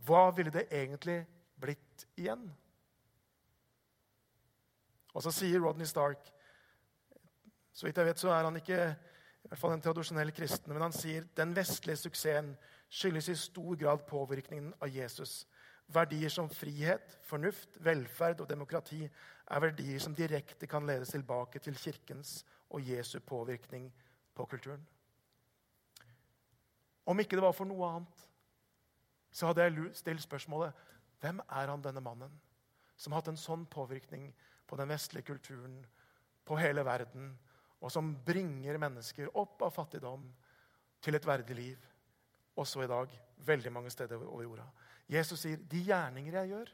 hva 0.06 0.28
ville 0.36 0.52
det 0.52 0.68
egentlig 0.68 1.22
blitt 1.60 2.06
igjen? 2.20 2.44
Og 5.16 5.24
så 5.24 5.32
sier 5.32 5.64
Rodney 5.64 5.88
Stark 5.88 6.32
Så 7.76 7.88
vidt 7.88 7.98
jeg 7.98 8.08
vet, 8.08 8.20
så 8.20 8.30
er 8.32 8.46
han 8.48 8.56
ikke 8.56 8.76
i 9.46 9.48
hvert 9.50 9.60
fall 9.60 9.74
en 9.76 9.82
tradisjonell 9.84 10.32
kristen, 10.34 10.72
men 10.74 10.82
han 10.82 10.94
sier 10.96 11.26
den 11.36 11.52
vestlige 11.54 12.00
suksessen 12.00 12.54
skyldes 12.90 13.28
i 13.30 13.36
stor 13.36 13.76
grad 13.78 14.06
påvirkningen 14.08 14.72
av 14.80 14.90
Jesus. 14.90 15.44
Verdier 15.94 16.30
som 16.34 16.50
frihet, 16.50 17.18
fornuft, 17.28 17.78
velferd 17.86 18.42
og 18.42 18.50
demokrati 18.50 19.04
er 19.06 19.62
verdier 19.62 20.02
som 20.02 20.16
direkte 20.18 20.68
kan 20.68 20.86
ledes 20.88 21.14
tilbake 21.14 21.62
til 21.62 21.78
Kirkens 21.78 22.40
og 22.70 22.82
Jesu 22.82 23.20
påvirkning 23.20 23.92
på 24.36 24.46
kulturen. 24.50 24.82
Om 27.06 27.20
ikke 27.22 27.38
det 27.38 27.46
var 27.46 27.54
for 27.54 27.70
noe 27.70 27.86
annet, 27.86 28.26
så 29.32 29.52
hadde 29.52 29.68
jeg 29.68 29.92
stilt 30.00 30.24
spørsmålet 30.26 30.74
hvem 31.22 31.42
er 31.46 31.70
han 31.70 31.84
denne 31.84 32.02
mannen 32.02 32.34
som 32.98 33.14
har 33.14 33.22
hatt 33.22 33.34
en 33.34 33.40
sånn 33.40 33.66
påvirkning 33.70 34.30
på 34.66 34.78
den 34.80 34.90
vestlige 34.90 35.28
kulturen, 35.28 35.82
på 36.46 36.58
hele 36.60 36.84
verden, 36.86 37.34
og 37.82 37.92
som 37.92 38.14
bringer 38.26 38.80
mennesker 38.82 39.34
opp 39.38 39.62
av 39.66 39.74
fattigdom 39.76 40.24
til 41.04 41.18
et 41.18 41.28
verdig 41.28 41.58
liv. 41.58 41.88
Også 42.56 42.86
i 42.86 42.90
dag, 42.90 43.12
veldig 43.46 43.72
mange 43.74 43.92
steder 43.92 44.22
over 44.24 44.46
jorda. 44.46 44.66
Jesus 45.10 45.40
sier, 45.40 45.58
'De 45.58 45.84
gjerninger 45.86 46.34
jeg 46.34 46.50
gjør, 46.50 46.72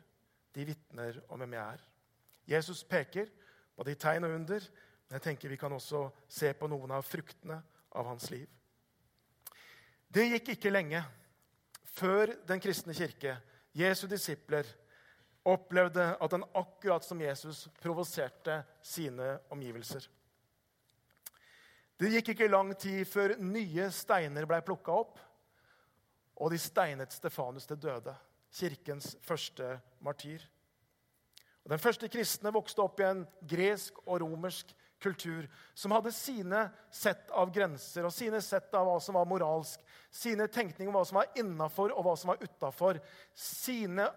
de 0.55 0.65
vitner 0.65 1.19
om 1.29 1.39
hvem 1.39 1.53
jeg 1.53 1.73
er'. 1.73 1.85
Jesus 2.47 2.83
peker 2.83 3.27
på 3.75 3.83
de 3.83 3.95
tegn 3.95 4.23
og 4.23 4.35
under, 4.35 4.59
men 4.59 5.17
jeg 5.17 5.21
tenker 5.21 5.49
vi 5.49 5.59
kan 5.59 5.73
også 5.73 6.09
se 6.27 6.53
på 6.53 6.67
noen 6.67 6.91
av 6.91 7.03
fruktene 7.03 7.61
av 7.91 8.07
hans 8.07 8.29
liv. 8.31 8.47
Det 10.07 10.27
gikk 10.29 10.49
ikke 10.55 10.71
lenge 10.71 11.03
før 11.83 12.33
den 12.47 12.59
kristne 12.59 12.93
kirke, 12.95 13.37
Jesu 13.75 14.07
disipler, 14.07 14.67
opplevde 15.47 16.17
at 16.21 16.31
den 16.31 16.43
akkurat 16.55 17.05
som 17.05 17.21
Jesus 17.21 17.67
provoserte 17.81 18.61
sine 18.83 19.37
omgivelser. 19.49 20.03
Det 21.99 22.11
gikk 22.11 22.33
ikke 22.33 22.49
lang 22.49 22.73
tid 22.77 23.05
før 23.05 23.35
nye 23.37 23.87
steiner 23.93 24.45
ble 24.49 24.59
plukka 24.65 24.93
opp, 25.03 25.19
og 26.41 26.49
de 26.49 26.57
steinet 26.57 27.13
Stefanus 27.13 27.67
til 27.69 27.77
døde, 27.77 28.15
kirkens 28.51 29.13
første 29.21 29.77
martyr. 30.01 30.41
Og 31.61 31.69
den 31.69 31.79
første 31.79 32.09
kristne 32.09 32.51
vokste 32.53 32.81
opp 32.81 32.99
i 32.99 33.05
en 33.05 33.21
gresk 33.47 33.99
og 34.07 34.23
romersk 34.23 34.73
kultur 35.01 35.45
som 35.77 35.93
hadde 35.93 36.13
sine 36.13 36.63
sett 36.93 37.29
av 37.37 37.53
grenser 37.53 38.05
og 38.05 38.13
sine 38.13 38.41
sett 38.43 38.73
av 38.77 38.87
hva 38.89 38.97
som 39.01 39.17
var 39.17 39.29
moralsk, 39.29 39.81
sine 40.09 40.47
tenkninger 40.51 40.89
om 40.89 40.97
hva 40.97 41.05
som 41.07 41.21
var 41.21 41.39
innafor 41.41 41.93
og 41.93 42.05
hva 42.05 42.17
som 42.17 42.33
var 42.33 42.41
utafor, 42.41 42.99
sine 43.37 44.09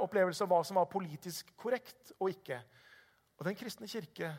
opplevelser 0.00 0.46
om 0.46 0.52
hva 0.54 0.62
som 0.66 0.80
var 0.80 0.90
politisk 0.92 1.52
korrekt 1.60 2.12
og 2.18 2.32
ikke. 2.32 2.60
Og 3.36 3.48
den 3.48 3.58
kristne 3.58 3.88
kirke 3.88 4.32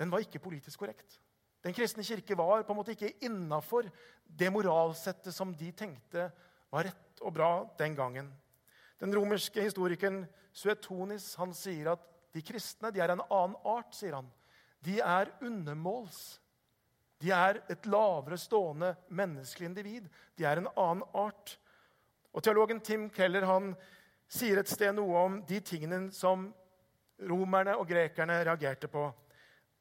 den 0.00 0.12
var 0.12 0.24
ikke 0.24 0.40
politisk 0.42 0.84
korrekt. 0.84 1.18
Den 1.62 1.74
kristne 1.76 2.02
kirke 2.02 2.36
var 2.38 2.64
på 2.66 2.74
en 2.74 2.80
måte 2.80 2.94
ikke 2.96 3.12
innafor 3.22 3.86
det 4.26 4.50
moralsettet 4.50 5.34
som 5.34 5.52
de 5.54 5.70
tenkte 5.76 6.28
var 6.72 6.88
rett 6.88 7.22
og 7.22 7.34
bra 7.36 7.50
den 7.78 7.94
gangen. 7.94 8.30
Den 8.98 9.14
romerske 9.14 9.62
historikeren 9.62 10.24
Suetonis 10.52 11.32
han 11.40 11.54
sier 11.56 11.94
at 11.94 12.02
de 12.32 12.42
kristne 12.44 12.90
de 12.92 13.00
er 13.02 13.12
en 13.14 13.24
annen 13.28 13.56
art. 13.64 13.94
sier 13.94 14.16
han. 14.18 14.28
De 14.82 14.98
er 15.00 15.30
undermåls. 15.40 16.40
De 17.22 17.30
er 17.30 17.60
et 17.70 17.86
lavere 17.86 18.38
stående 18.40 18.96
menneskelig 19.08 19.68
individ. 19.68 20.08
De 20.36 20.44
er 20.44 20.58
en 20.58 20.70
annen 20.74 21.04
art. 21.14 21.56
Og 22.32 22.42
Teologen 22.42 22.80
Tim 22.80 23.08
Keller 23.10 23.46
han 23.46 23.74
sier 24.32 24.58
et 24.58 24.70
sted 24.70 24.94
noe 24.96 25.18
om 25.20 25.40
de 25.46 25.60
tingene 25.60 26.08
som 26.14 26.48
romerne 27.28 27.76
og 27.78 27.86
grekerne 27.88 28.40
reagerte 28.42 28.88
på. 28.90 29.04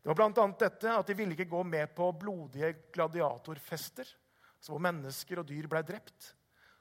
Det 0.02 0.10
var 0.10 0.18
bl.a. 0.18 0.46
dette 0.58 0.94
at 0.98 1.08
de 1.08 1.16
ville 1.18 1.36
ikke 1.36 1.52
gå 1.52 1.62
med 1.64 1.92
på 1.94 2.08
blodige 2.18 2.74
gladiatorfester, 2.94 4.08
altså 4.58 4.74
hvor 4.74 4.82
mennesker 4.82 5.42
og 5.42 5.50
dyr 5.50 5.68
ble 5.70 5.84
drept. 5.86 6.32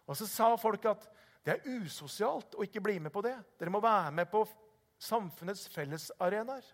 Og 0.09 0.17
så 0.17 0.27
sa 0.27 0.49
folk 0.59 0.87
at 0.89 1.05
det 1.45 1.55
er 1.55 1.81
usosialt 1.81 2.57
å 2.57 2.65
ikke 2.65 2.83
bli 2.85 2.97
med 3.01 3.13
på 3.13 3.23
det. 3.25 3.37
Dere 3.61 3.73
må 3.73 3.81
være 3.85 4.13
med 4.17 4.29
på 4.33 4.43
samfunnets 5.01 5.69
fellesarenaer. 5.73 6.65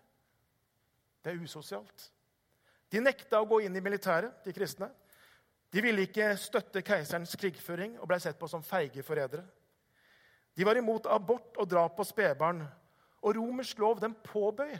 Det 1.23 1.33
er 1.33 1.43
usosialt. 1.43 2.07
De 2.87 3.03
nekta 3.03 3.41
å 3.43 3.47
gå 3.47 3.61
inn 3.65 3.75
i 3.75 3.83
militæret, 3.83 4.39
de 4.45 4.55
kristne. 4.55 4.89
De 5.71 5.83
ville 5.83 6.07
ikke 6.07 6.31
støtte 6.39 6.83
keiserens 6.85 7.35
krigføring 7.39 7.97
og 7.99 8.07
ble 8.07 8.19
sett 8.23 8.39
på 8.39 8.47
som 8.47 8.63
feige 8.63 9.03
forrædere. 9.03 9.43
De 10.55 10.65
var 10.65 10.79
imot 10.79 11.09
abort 11.11 11.59
og 11.59 11.67
drap 11.69 11.97
på 11.99 12.05
spedbarn. 12.07 12.63
Og 13.21 13.35
romersk 13.35 13.79
lov 13.83 13.99
den 13.99 14.15
påbøy 14.23 14.71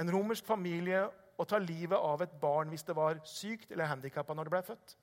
en 0.00 0.12
romersk 0.12 0.46
familie 0.46 1.04
å 1.36 1.46
ta 1.48 1.58
livet 1.58 1.98
av 1.98 2.22
et 2.22 2.34
barn 2.40 2.70
hvis 2.72 2.86
det 2.86 2.96
var 2.96 3.20
sykt 3.28 3.72
eller 3.72 3.90
handikappa 3.90 4.34
når 4.34 4.48
det 4.48 4.54
ble 4.54 4.62
født. 4.66 4.96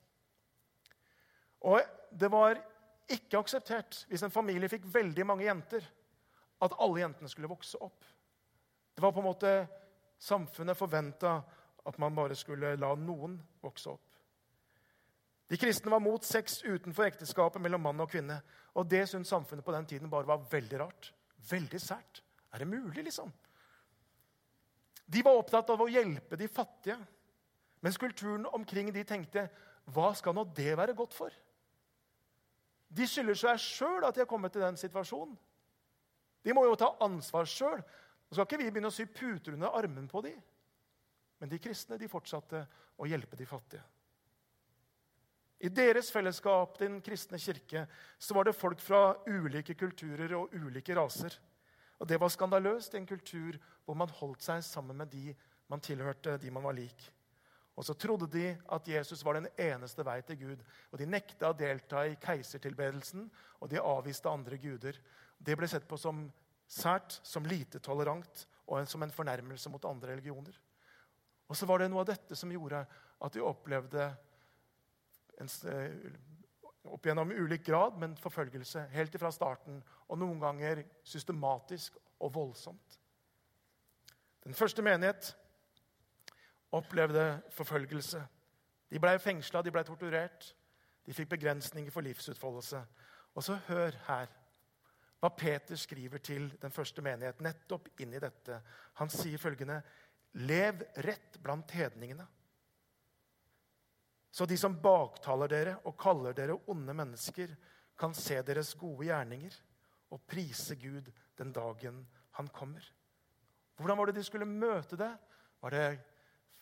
Og 1.69 1.82
det 2.12 2.30
var 2.32 2.62
ikke 3.10 3.41
akseptert 3.41 4.04
hvis 4.10 4.23
en 4.25 4.34
familie 4.34 4.69
fikk 4.71 4.88
veldig 4.93 5.25
mange 5.28 5.47
jenter, 5.47 5.84
at 6.60 6.75
alle 6.80 7.04
jentene 7.04 7.32
skulle 7.32 7.49
vokse 7.52 7.80
opp. 7.82 8.06
Det 8.95 9.04
var 9.04 9.13
på 9.15 9.21
en 9.21 9.30
måte 9.30 9.54
Samfunnet 10.19 10.75
forventa 10.78 11.38
at 11.88 11.97
man 11.97 12.15
bare 12.15 12.36
skulle 12.36 12.73
la 12.75 12.91
noen 12.99 13.38
vokse 13.63 13.93
opp. 13.93 14.17
De 15.49 15.58
kristne 15.58 15.91
var 15.93 16.04
mot 16.04 16.25
sex 16.28 16.60
utenfor 16.65 17.08
ekteskapet 17.08 17.62
mellom 17.63 17.82
mann 17.88 18.04
og 18.04 18.12
kvinne. 18.12 18.36
Og 18.78 18.86
det 18.91 19.06
syntes 19.10 19.32
samfunnet 19.32 19.65
på 19.65 19.73
den 19.73 19.88
tiden 19.89 20.12
bare 20.12 20.28
var 20.28 20.43
veldig 20.52 20.82
rart. 20.84 21.13
Veldig 21.49 21.80
sært. 21.82 22.21
Er 22.54 22.62
det 22.62 22.67
mulig, 22.67 23.06
liksom? 23.08 23.32
De 25.10 25.24
var 25.26 25.39
opptatt 25.39 25.72
av 25.74 25.82
å 25.82 25.89
hjelpe 25.89 26.38
de 26.38 26.48
fattige. 26.52 27.00
Mens 27.82 27.98
kulturen 27.98 28.45
omkring 28.54 28.91
de 28.93 29.04
tenkte 29.08 29.48
hva 29.89 30.12
skal 30.17 30.36
nå 30.38 30.43
det 30.54 30.76
være 30.78 30.93
godt 30.93 31.15
for? 31.17 31.34
De 32.89 33.06
skylder 33.10 33.38
seg 33.38 33.62
sjøl 33.62 34.06
at 34.06 34.17
de 34.17 34.24
har 34.24 34.30
kommet 34.30 34.54
til 34.54 34.65
den 34.65 34.78
situasjonen. 34.78 35.34
De 36.45 36.54
må 36.56 36.65
jo 36.65 36.78
ta 36.80 36.91
ansvar 37.06 37.50
sjøl. 37.50 37.82
Nå 37.82 38.36
skal 38.36 38.45
ikke 38.45 38.62
vi 38.62 38.69
begynne 38.69 38.91
å 38.91 38.93
sy 38.93 39.08
puter 39.10 39.56
under 39.56 39.74
armen 39.78 40.08
på 40.10 40.22
dem. 40.26 40.38
Men 41.39 41.50
de 41.50 41.62
kristne 41.62 41.98
de 41.98 42.10
fortsatte 42.12 42.62
å 43.00 43.08
hjelpe 43.10 43.38
de 43.39 43.48
fattige. 43.50 43.86
I 45.60 45.72
deres 45.76 46.08
fellesskap, 46.13 46.78
den 46.80 47.02
kristne 47.04 47.39
kirke, 47.41 47.84
så 48.17 48.36
var 48.38 48.48
det 48.48 48.56
folk 48.56 48.80
fra 48.80 49.17
ulike 49.28 49.76
kulturer 49.76 50.32
og 50.38 50.54
ulike 50.56 50.95
raser. 50.95 51.36
Og 51.99 52.07
Det 52.07 52.19
var 52.19 52.31
skandaløst 52.31 52.93
i 52.93 52.97
en 52.97 53.07
kultur 53.07 53.57
hvor 53.85 53.95
man 53.95 54.12
holdt 54.19 54.43
seg 54.43 54.63
sammen 54.63 54.97
med 54.97 55.12
de 55.12 55.33
man 55.69 55.81
tilhørte, 55.83 56.38
de 56.38 56.51
man 56.51 56.63
var 56.63 56.73
lik. 56.73 57.12
Og 57.79 57.85
så 57.85 57.93
trodde 57.93 58.27
de 58.27 58.57
at 58.71 58.88
Jesus 58.88 59.23
var 59.23 59.38
den 59.38 59.47
eneste 59.55 60.03
vei 60.03 60.19
til 60.27 60.39
Gud. 60.39 60.63
Og 60.91 60.99
De 60.99 61.05
nekta 61.05 61.51
å 61.51 61.55
delta 61.55 62.03
i 62.07 62.17
keisertilbedelsen, 62.19 63.29
og 63.59 63.69
de 63.71 63.79
avviste 63.79 64.29
andre 64.29 64.57
guder. 64.57 64.97
Det 65.39 65.55
ble 65.55 65.67
sett 65.67 65.88
på 65.88 65.97
som 65.97 66.25
sært, 66.67 67.19
som 67.23 67.47
lite 67.47 67.79
tolerant 67.79 68.45
og 68.67 68.88
som 68.88 69.03
en 69.03 69.13
fornærmelse 69.13 69.71
mot 69.71 69.85
andre 69.85 70.12
religioner. 70.12 70.57
Og 71.49 71.57
så 71.57 71.65
var 71.65 71.81
det 71.81 71.89
noe 71.89 72.03
av 72.03 72.12
dette 72.12 72.35
som 72.38 72.51
gjorde 72.51 72.83
at 73.19 73.33
de 73.33 73.41
opplevde 73.41 74.09
en, 75.39 75.49
opp 76.87 77.05
gjennom 77.05 77.31
ulik 77.31 77.65
grad, 77.65 77.97
men 77.99 78.15
forfølgelse 78.17 78.85
helt 78.93 79.19
fra 79.19 79.31
starten. 79.31 79.81
Og 80.07 80.19
noen 80.19 80.39
ganger 80.41 80.83
systematisk 81.03 81.97
og 82.19 82.33
voldsomt. 82.33 82.99
Den 84.43 84.53
første 84.53 84.81
menighet 84.81 85.33
opplevde 86.71 87.41
forfølgelse. 87.51 88.23
De 88.89 88.99
ble 88.99 89.19
fengsla, 89.19 89.61
de 89.61 89.71
ble 89.71 89.83
torturert. 89.83 90.53
De 91.05 91.13
fikk 91.13 91.29
begrensninger 91.35 91.91
for 91.91 92.05
livsutfoldelse. 92.05 92.81
Og 93.35 93.43
så 93.43 93.59
hør 93.67 93.97
her 94.07 94.35
hva 95.19 95.29
Peter 95.35 95.75
skriver 95.75 96.21
til 96.23 96.47
den 96.61 96.71
første 96.71 97.03
menighet 97.03 97.41
nettopp 97.43 97.89
inn 97.99 98.13
i 98.15 98.21
dette. 98.23 98.61
Han 99.01 99.11
sier 99.11 99.37
følgende.: 99.37 99.81
Lev 100.47 100.83
rett 101.03 101.39
blant 101.43 101.71
hedningene 101.75 102.27
så 104.31 104.45
de 104.45 104.57
som 104.57 104.77
baktaler 104.81 105.49
dere 105.49 105.75
og 105.89 105.97
kaller 105.99 106.35
dere 106.37 106.57
onde 106.69 106.93
mennesker, 106.93 107.55
kan 107.99 108.13
se 108.15 108.37
deres 108.45 108.73
gode 108.79 109.09
gjerninger 109.09 109.55
og 110.13 110.21
prise 110.29 110.77
Gud 110.79 111.09
den 111.37 111.51
dagen 111.53 112.03
han 112.37 112.47
kommer. 112.55 112.83
Hvordan 113.75 113.97
var 113.97 114.09
det 114.09 114.19
de 114.19 114.23
skulle 114.23 114.47
møte 114.47 114.97
det? 114.99 115.11
Var 115.59 115.75
det 115.75 115.99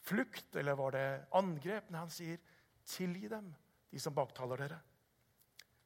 flukt, 0.06 0.56
eller 0.56 0.78
var 0.78 0.96
det 0.96 1.08
angrep? 1.38 1.90
Når 1.90 2.00
han 2.00 2.10
sier, 2.10 2.38
'Tilgi 2.86 3.28
dem, 3.28 3.56
de 3.92 4.00
som 4.00 4.16
baktaler 4.16 4.58
dere'. 4.58 4.80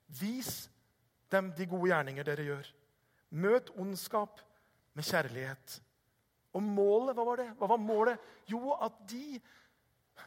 Vis 0.07 0.69
dem 1.31 1.51
de 1.57 1.65
gode 1.65 1.89
gjerninger 1.89 2.23
dere 2.23 2.43
gjør. 2.43 2.67
Møt 3.31 3.71
ondskap 3.75 4.41
med 4.93 5.03
kjærlighet. 5.03 5.81
Og 6.53 6.63
målet, 6.63 7.15
hva 7.15 7.25
var 7.25 7.39
det? 7.39 7.49
Hva 7.57 7.67
var 7.67 7.77
målet? 7.77 8.19
Jo, 8.51 8.73
at 8.75 8.93
de 9.09 9.39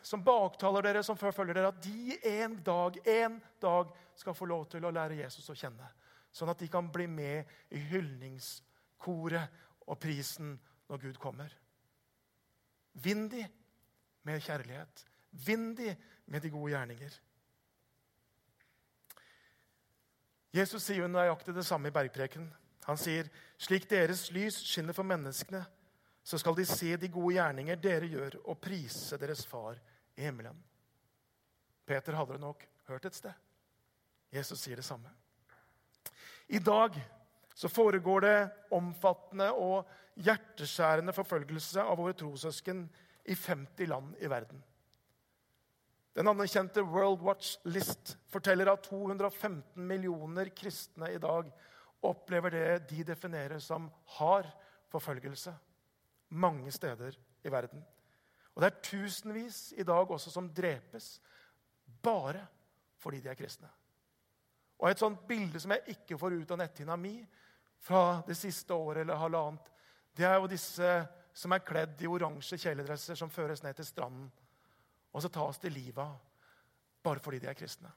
som 0.02 0.22
baktaler 0.24 0.82
dere, 0.86 1.02
som 1.02 1.18
forfølger 1.18 1.54
dere, 1.58 1.72
at 1.72 1.82
de 1.84 2.18
en 2.30 2.56
dag, 2.64 2.98
en 3.06 3.40
dag 3.62 3.92
skal 4.16 4.34
få 4.34 4.48
lov 4.48 4.66
til 4.72 4.84
å 4.84 4.92
lære 4.94 5.20
Jesus 5.20 5.50
å 5.50 5.56
kjenne. 5.58 5.88
Sånn 6.34 6.50
at 6.50 6.58
de 6.58 6.68
kan 6.70 6.88
bli 6.92 7.06
med 7.06 7.50
i 7.70 7.82
hyldningskoret 7.90 9.60
og 9.86 10.00
prisen 10.02 10.56
når 10.90 11.02
Gud 11.06 11.20
kommer. 11.22 11.52
Vinn 12.94 13.28
de 13.28 13.44
med 14.24 14.42
kjærlighet. 14.42 15.04
Vinn 15.44 15.72
de 15.74 15.94
med 16.30 16.42
de 16.42 16.50
gode 16.50 16.72
gjerninger. 16.72 17.20
Jesus 20.54 20.84
sier 20.86 21.02
jo 21.02 21.10
nøyaktig 21.10 21.54
det 21.56 21.66
samme 21.66 21.90
i 21.90 21.94
bergpreken. 21.94 22.46
Han 22.84 22.98
sier, 23.00 23.28
'Slik 23.58 23.90
deres 23.90 24.30
lys 24.30 24.54
skinner 24.54 24.92
for 24.92 25.02
menneskene, 25.02 25.64
så 26.24 26.38
skal 26.40 26.56
de 26.56 26.64
se 26.66 26.94
de 26.96 27.10
gode 27.12 27.36
gjerninger 27.36 27.80
dere 27.80 28.08
gjør, 28.08 28.38
og 28.48 28.60
prise 28.64 29.18
deres 29.20 29.44
far 29.46 29.76
i 30.16 30.24
himmelen. 30.24 30.56
Peter 31.84 32.16
hadde 32.16 32.38
det 32.38 32.40
nok 32.40 32.64
hørt 32.88 33.04
et 33.04 33.18
sted. 33.18 33.34
Jesus 34.32 34.62
sier 34.64 34.80
det 34.80 34.86
samme. 34.86 35.10
I 36.48 36.58
dag 36.64 36.96
så 37.54 37.68
foregår 37.68 38.24
det 38.24 38.38
omfattende 38.74 39.50
og 39.52 39.90
hjerteskjærende 40.24 41.12
forfølgelse 41.14 41.84
av 41.84 42.00
våre 42.00 42.16
trossøsken 42.16 42.86
i 43.28 43.36
50 43.36 43.90
land 43.92 44.16
i 44.24 44.30
verden. 44.30 44.62
Den 46.14 46.30
anerkjente 46.30 46.82
World 46.86 47.20
Watch 47.26 47.58
List 47.66 48.14
forteller 48.30 48.70
at 48.72 48.88
215 48.88 49.62
millioner 49.76 50.48
kristne 50.56 51.10
i 51.12 51.20
dag 51.20 51.52
opplever 52.04 52.54
det 52.54 52.66
de 52.90 53.04
definerer 53.12 53.60
som 53.62 53.90
hard 54.16 54.48
forfølgelse 54.92 55.52
mange 56.34 56.72
steder 56.74 57.16
i 57.44 57.52
verden. 57.52 57.84
Og 58.54 58.62
det 58.62 58.70
er 58.70 58.82
tusenvis 58.86 59.72
i 59.78 59.86
dag 59.86 60.10
også 60.10 60.30
som 60.30 60.50
drepes 60.54 61.16
bare 62.02 62.44
fordi 63.02 63.20
de 63.20 63.28
er 63.28 63.38
kristne. 63.38 63.68
Og 64.78 64.90
Et 64.90 64.98
sånt 64.98 65.26
bilde 65.28 65.60
som 65.60 65.70
jeg 65.70 65.96
ikke 65.96 66.18
får 66.18 66.34
ut 66.40 66.50
av 66.50 66.58
netthinna 66.58 66.96
mi 66.96 67.16
fra 67.80 68.22
det 68.26 68.36
siste 68.36 68.74
året 68.74 69.00
eller 69.00 69.20
halvannet, 69.20 69.70
det 70.16 70.26
er 70.26 70.38
jo 70.38 70.50
disse 70.50 70.90
som 71.34 71.52
er 71.52 71.64
kledd 71.66 72.02
i 72.02 72.08
oransje 72.08 72.58
kjeledresser 72.58 73.18
som 73.18 73.30
føres 73.30 73.62
ned 73.62 73.74
til 73.74 73.86
stranden. 73.86 74.30
Og 75.12 75.22
så 75.22 75.28
tas 75.28 75.58
de 75.62 75.70
livet 75.70 75.98
av 76.02 76.18
bare 77.04 77.22
fordi 77.22 77.40
de 77.42 77.50
er 77.50 77.58
kristne. 77.58 77.90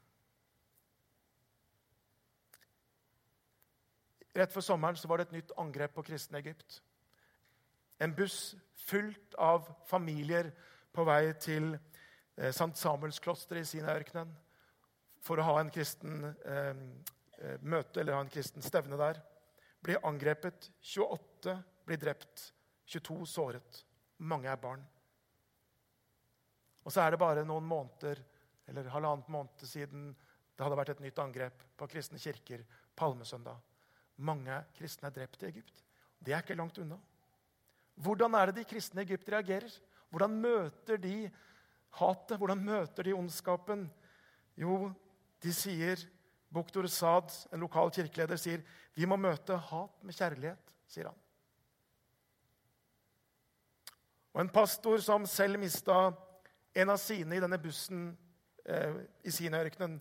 Rett 4.37 4.53
før 4.53 4.65
sommeren 4.65 4.97
så 4.99 5.09
var 5.09 5.17
det 5.17 5.29
et 5.29 5.37
nytt 5.39 5.53
angrep 5.57 5.95
på 5.95 6.05
kristne 6.05 6.41
Egypt. 6.41 6.81
En 7.99 8.13
buss 8.15 8.55
fullt 8.87 9.35
av 9.41 9.67
familier 9.89 10.51
på 10.93 11.05
vei 11.07 11.33
til 11.41 11.73
eh, 11.75 12.51
St. 12.51 12.73
Samuelsklosteret 12.77 13.65
i 13.65 13.71
Sinaiørkenen 13.71 14.33
for 15.23 15.39
å 15.39 15.47
ha 15.49 15.57
en 15.61 15.71
kristen 15.73 16.23
eh, 16.29 16.75
eh, 17.41 17.57
møte 17.61 18.01
eller 18.01 18.17
ha 18.17 18.21
en 18.23 18.31
kristen 18.31 18.65
stevne 18.65 18.99
der. 18.99 19.19
Blir 19.83 20.03
angrepet. 20.07 20.69
28 20.81 21.57
blir 21.87 22.01
drept. 22.01 22.51
22 22.87 23.25
såret. 23.27 23.83
Mange 24.23 24.49
er 24.49 24.61
barn. 24.61 24.85
Og 26.87 26.93
så 26.93 27.03
er 27.03 27.11
det 27.11 27.19
bare 27.19 27.43
noen 27.45 27.67
måneder 27.67 28.21
eller 28.67 28.87
halvannet 28.93 29.27
måned 29.31 29.65
siden 29.67 30.13
det 30.57 30.65
hadde 30.65 30.77
vært 30.79 30.95
et 30.95 31.03
nytt 31.03 31.19
angrep 31.21 31.65
på 31.77 31.87
kristne 31.91 32.19
kirker 32.19 32.63
palmesøndag. 32.97 33.59
Mange 34.25 34.55
kristne 34.77 35.11
er 35.11 35.15
drept 35.19 35.43
i 35.43 35.51
Egypt. 35.51 35.83
Det 36.17 36.33
er 36.33 36.41
ikke 36.41 36.57
langt 36.57 36.79
unna. 36.81 36.97
Hvordan 37.97 38.35
er 38.37 38.49
det 38.49 38.61
de 38.61 38.69
kristne 38.69 39.01
i 39.01 39.07
Egypt 39.07 39.29
reagerer? 39.33 39.73
Hvordan 40.09 40.35
møter 40.41 40.97
de 41.01 41.29
hatet? 41.97 42.37
Hvordan 42.37 42.61
møter 42.63 43.03
de 43.03 43.15
ondskapen? 43.17 43.87
Jo, 44.57 44.91
de 45.43 45.53
sier 45.53 46.01
Buktor 46.53 46.87
Saad, 46.87 47.33
en 47.51 47.59
lokal 47.59 47.91
kirkeleder, 47.91 48.39
sier 48.39 48.61
vi 48.95 49.05
må 49.05 49.17
møte 49.19 49.57
hat 49.57 50.03
med 50.03 50.15
kjærlighet. 50.15 50.75
sier 50.87 51.09
han. 51.09 51.17
Og 54.33 54.41
En 54.41 54.49
pastor 54.49 54.97
som 55.01 55.25
selv 55.25 55.59
mista 55.59 56.11
en 56.75 56.89
av 56.89 56.97
sine 57.01 57.35
i 57.35 57.41
denne 57.41 57.57
bussen 57.57 58.11
eh, 58.65 59.01
i 59.25 59.31
Sinaiørkenen, 59.31 59.99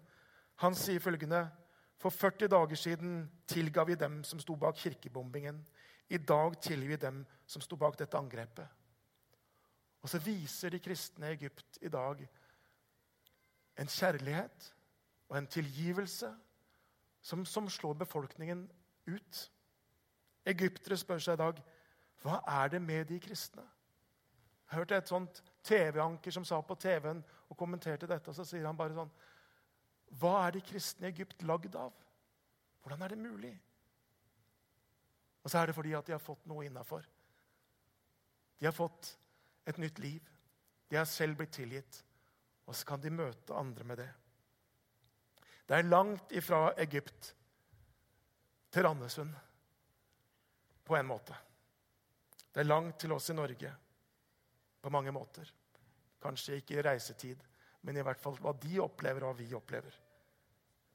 han 0.57 0.75
sier 0.75 1.01
følgende 1.01 1.49
For 1.97 2.11
40 2.13 2.49
dager 2.53 2.77
siden 2.77 3.31
tilga 3.49 3.85
vi 3.85 3.95
dem 3.95 4.19
som 4.25 4.41
sto 4.41 4.55
bak 4.57 4.77
kirkebombingen. 4.77 5.63
I 6.09 6.19
dag 6.19 6.61
tilgir 6.61 6.89
vi 6.89 6.97
dem 6.97 7.23
som 7.47 7.63
sto 7.63 7.77
bak 7.79 7.99
dette 7.99 8.19
angrepet. 8.19 8.67
Og 10.03 10.11
så 10.11 10.19
viser 10.23 10.71
de 10.71 10.81
kristne 10.83 11.31
i 11.31 11.37
Egypt 11.37 11.79
i 11.83 11.91
dag 11.91 12.21
en 13.77 13.91
kjærlighet 13.91 14.73
og 15.29 15.39
en 15.39 15.49
tilgivelse 15.51 16.31
som, 17.21 17.45
som 17.45 17.69
slår 17.71 17.95
befolkningen 18.05 18.67
ut. 19.07 19.41
Egyptere 20.47 20.99
spør 20.99 21.23
seg 21.23 21.37
i 21.37 21.43
dag 21.43 21.63
hva 22.23 22.39
er 22.63 22.71
det 22.73 22.83
med 22.83 23.05
de 23.11 23.19
kristne. 23.23 23.65
Jeg 24.67 24.79
hørte 24.79 24.97
et 24.99 25.11
sånt 25.11 25.43
TV-anker 25.67 26.35
som 26.35 26.45
sa 26.47 26.59
på 26.63 26.75
TV-en 26.75 27.23
og 27.49 27.59
kommenterte 27.59 28.09
dette. 28.11 28.31
og 28.31 28.35
Så 28.35 28.47
sier 28.47 28.67
han 28.67 28.79
bare 28.79 28.95
sånn 28.95 29.13
Hva 30.19 30.47
er 30.47 30.57
de 30.57 30.63
kristne 30.63 31.07
i 31.07 31.13
Egypt 31.13 31.43
lagd 31.43 31.75
av? 31.79 31.93
Hvordan 32.83 33.03
er 33.03 33.15
det 33.15 33.19
mulig? 33.19 33.53
Og 35.43 35.51
så 35.51 35.59
er 35.59 35.67
det 35.67 35.75
fordi 35.75 35.95
at 35.95 36.07
de 36.07 36.15
har 36.15 36.23
fått 36.23 36.47
noe 36.47 36.65
innafor. 36.67 37.07
De 38.59 38.67
har 38.67 38.75
fått 38.77 39.19
et 39.65 39.79
nytt 39.79 39.99
liv. 39.99 40.23
De 40.89 40.97
har 40.97 41.05
selv 41.05 41.37
blitt 41.37 41.53
tilgitt. 41.57 42.03
Og 42.67 42.75
så 42.75 42.87
kan 42.87 43.03
de 43.03 43.13
møte 43.15 43.55
andre 43.55 43.85
med 43.85 44.01
det. 44.03 44.11
Det 45.67 45.75
er 45.75 45.89
langt 45.89 46.33
ifra 46.33 46.71
Egypt 46.79 47.33
til 48.71 48.87
Randesund 48.87 49.35
på 50.87 50.97
en 50.97 51.09
måte. 51.09 51.35
Det 52.53 52.63
er 52.63 52.71
langt 52.71 53.01
til 53.03 53.13
oss 53.13 53.31
i 53.31 53.37
Norge 53.37 53.73
på 54.81 54.91
mange 54.91 55.13
måter. 55.13 55.51
Kanskje 56.23 56.61
ikke 56.61 56.79
i 56.79 56.85
reisetid, 56.87 57.43
men 57.83 57.99
i 57.99 58.05
hvert 58.07 58.23
fall 58.23 58.39
hva 58.41 58.55
de 58.63 58.79
opplever, 58.81 59.27
og 59.27 59.35
hva 59.35 59.43
vi 59.43 59.55
opplever. 59.59 59.99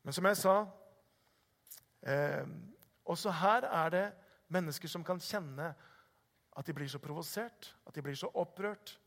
Men 0.01 0.15
som 0.15 0.25
jeg 0.25 0.39
sa 0.39 0.55
eh, 2.01 2.47
Også 3.05 3.29
her 3.37 3.67
er 3.67 3.89
det 3.93 4.05
mennesker 4.49 4.89
som 4.89 5.03
kan 5.05 5.19
kjenne 5.21 5.67
at 6.57 6.67
de 6.67 6.75
blir 6.75 6.89
så 6.91 6.99
provosert, 6.99 7.71
at 7.87 7.95
de 7.95 8.03
blir 8.03 8.17
så 8.17 8.29
opprørt 8.35 8.97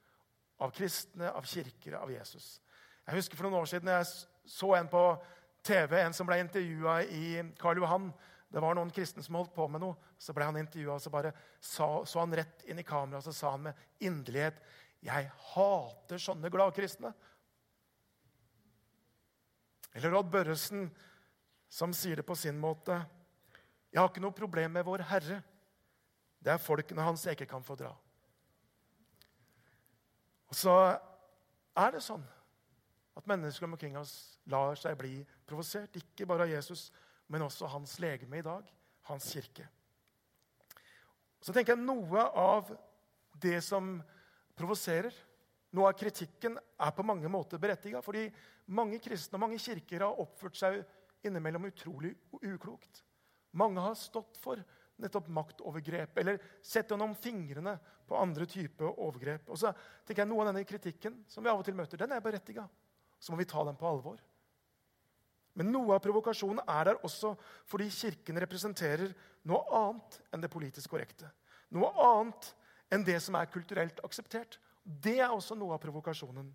av 0.62 0.72
kristne, 0.74 1.28
av 1.30 1.44
kirker, 1.48 1.98
av 1.98 2.12
Jesus. 2.12 2.58
Jeg 3.04 3.18
husker 3.18 3.36
For 3.36 3.46
noen 3.46 3.60
år 3.60 3.68
siden 3.68 3.90
jeg 3.92 4.06
så 4.48 4.70
en 4.78 4.88
på 4.88 5.02
TV, 5.64 5.98
en 6.00 6.16
som 6.16 6.28
ble 6.28 6.38
intervjua 6.40 7.02
i 7.04 7.26
Karl 7.60 7.82
Johan. 7.82 8.08
Det 8.48 8.62
var 8.62 8.76
noen 8.76 8.92
kristne 8.94 9.24
som 9.24 9.36
holdt 9.38 9.54
på 9.56 9.66
med 9.68 9.82
noe. 9.82 9.96
Så 10.20 10.32
ble 10.36 10.46
han 10.46 10.56
intervjua, 10.60 10.96
og 10.96 11.02
så 11.02 11.12
bare 11.12 11.32
sa, 11.58 12.04
så, 12.06 12.20
han 12.20 12.36
rett 12.36 12.64
inn 12.68 12.80
i 12.80 12.86
kameraet 12.86 13.24
og 13.24 13.26
så 13.28 13.36
sa 13.36 13.54
han 13.56 13.68
med 13.68 14.04
inderlighet 14.04 14.60
Jeg 15.04 15.30
hater 15.52 16.20
sånne 16.22 16.52
gladkristne. 16.52 17.12
Eller 19.94 20.14
Odd 20.16 20.30
Børresen, 20.32 20.88
som 21.68 21.92
sier 21.94 22.20
det 22.20 22.26
på 22.26 22.36
sin 22.38 22.56
måte. 22.58 22.96
Jeg 23.92 24.00
har 24.00 24.08
ikke 24.10 24.22
noe 24.24 24.34
problem 24.34 24.72
med 24.74 24.86
Vår 24.86 25.04
Herre. 25.10 25.42
Det 26.44 26.52
er 26.52 26.60
folkene 26.60 27.04
hans 27.06 27.24
jeg 27.24 27.38
ikke 27.38 27.48
kan 27.54 27.64
få 27.64 27.76
dra. 27.80 27.90
Og 30.52 30.56
så 30.58 30.74
er 31.74 31.94
det 31.94 32.02
sånn 32.04 32.24
at 33.16 33.28
mennesker 33.30 33.66
omkring 33.66 33.96
oss 33.96 34.36
lar 34.52 34.76
seg 34.76 34.98
bli 35.00 35.16
provosert. 35.48 35.96
Ikke 35.96 36.26
bare 36.28 36.44
av 36.44 36.52
Jesus, 36.52 36.90
men 37.32 37.46
også 37.46 37.70
hans 37.72 37.96
legeme 38.02 38.38
i 38.38 38.44
dag, 38.44 38.66
hans 39.08 39.30
kirke. 39.32 39.66
Så 41.40 41.52
tenker 41.52 41.74
jeg 41.74 41.84
Noe 41.84 42.26
av 42.40 42.70
det 43.40 43.58
som 43.64 43.96
provoserer, 44.56 45.14
noe 45.74 45.90
av 45.90 45.98
kritikken, 45.98 46.54
er 46.54 46.92
på 46.94 47.06
mange 47.06 47.28
måter 47.32 47.60
berettiga. 47.60 48.02
Fordi 48.04 48.28
mange 48.76 49.00
kristne 49.02 49.40
og 49.40 49.46
mange 49.46 49.58
kirker 49.62 50.06
har 50.06 50.22
oppført 50.22 50.60
seg 50.60 50.78
innimellom 51.24 51.66
utrolig 51.70 52.12
uklokt. 52.44 53.02
Mange 53.58 53.82
har 53.82 53.96
stått 53.98 54.38
for 54.42 54.60
nettopp 55.02 55.28
maktovergrep 55.28 56.18
eller 56.22 56.38
sett 56.62 56.90
gjennom 56.90 57.14
fingrene 57.18 57.76
på 58.06 58.18
andre 58.18 58.46
typer 58.46 58.92
overgrep. 58.92 59.48
Og 59.50 59.58
så 59.58 59.72
tenker 60.04 60.22
jeg 60.22 60.30
Noe 60.30 60.44
av 60.44 60.52
denne 60.52 60.66
kritikken 60.68 61.22
som 61.30 61.44
vi 61.44 61.50
av 61.50 61.60
og 61.60 61.66
til 61.66 61.76
møter, 61.78 62.00
den 62.00 62.14
er 62.14 62.22
berettiga. 62.24 62.66
Så 63.18 63.32
må 63.32 63.40
vi 63.40 63.48
ta 63.48 63.64
den 63.66 63.78
på 63.80 63.88
alvor. 63.88 64.20
Men 65.54 65.70
noe 65.70 65.94
av 65.94 66.02
provokasjonen 66.02 66.64
er 66.66 66.90
der 66.90 67.00
også 67.06 67.34
fordi 67.70 67.86
Kirken 67.94 68.40
representerer 68.42 69.12
noe 69.46 69.62
annet 69.78 70.18
enn 70.34 70.42
det 70.42 70.50
politisk 70.50 70.94
korrekte. 70.94 71.30
Noe 71.74 71.92
annet 72.02 72.50
enn 72.92 73.06
det 73.06 73.20
som 73.22 73.38
er 73.38 73.50
kulturelt 73.50 74.00
akseptert. 74.06 74.58
Det 74.82 75.20
er 75.20 75.30
også 75.30 75.56
noe 75.58 75.76
av 75.76 75.82
provokasjonen. 75.82 76.50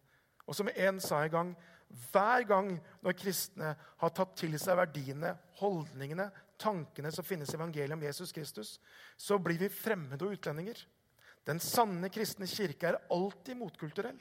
Og 0.50 0.58
som 0.58 0.70
en 0.72 1.00
sa 1.04 1.24
en 1.24 1.34
gang 1.34 1.54
hver 2.12 2.44
gang 2.50 2.76
når 3.02 3.18
kristne 3.18 3.72
har 3.74 4.14
tatt 4.14 4.36
til 4.38 4.54
seg 4.62 4.78
verdiene, 4.78 5.34
holdningene, 5.62 6.28
tankene 6.60 7.12
som 7.14 7.26
finnes 7.26 7.52
i 7.54 7.58
evangeliet 7.58 7.96
om 7.96 8.04
Jesus 8.04 8.34
Kristus, 8.36 8.78
så 9.18 9.40
blir 9.42 9.60
vi 9.62 9.72
fremmede 9.72 10.26
og 10.28 10.36
utlendinger. 10.38 10.82
Den 11.48 11.62
sanne 11.64 12.12
kristne 12.14 12.48
kirke 12.50 12.92
er 12.92 13.00
alltid 13.12 13.58
motkulturell. 13.58 14.20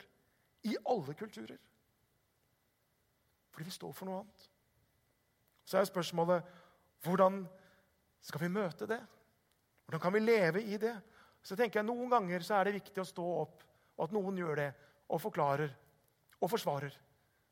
I 0.66 0.74
alle 0.90 1.14
kulturer. 1.14 1.58
Fordi 3.52 3.66
vi 3.66 3.74
står 3.74 3.92
for 3.94 4.08
noe 4.08 4.22
annet. 4.22 4.48
Så 5.68 5.78
er 5.78 5.86
spørsmålet 5.88 6.56
hvordan 7.04 7.42
skal 8.24 8.42
vi 8.42 8.50
møte 8.50 8.88
det? 8.90 8.98
Hvordan 9.86 10.02
kan 10.02 10.14
vi 10.14 10.24
leve 10.24 10.62
i 10.62 10.78
det? 10.80 10.94
Så 11.42 11.56
tenker 11.56 11.80
jeg 11.80 11.88
Noen 11.88 12.10
ganger 12.10 12.42
så 12.44 12.58
er 12.58 12.68
det 12.68 12.78
viktig 12.80 13.02
å 13.02 13.08
stå 13.08 13.26
opp, 13.42 13.62
og 13.96 14.08
at 14.08 14.14
noen 14.14 14.40
gjør 14.40 14.58
det 14.58 14.70
og 15.08 15.22
forklarer 15.22 15.70
og 16.38 16.50
forsvarer. 16.50 16.96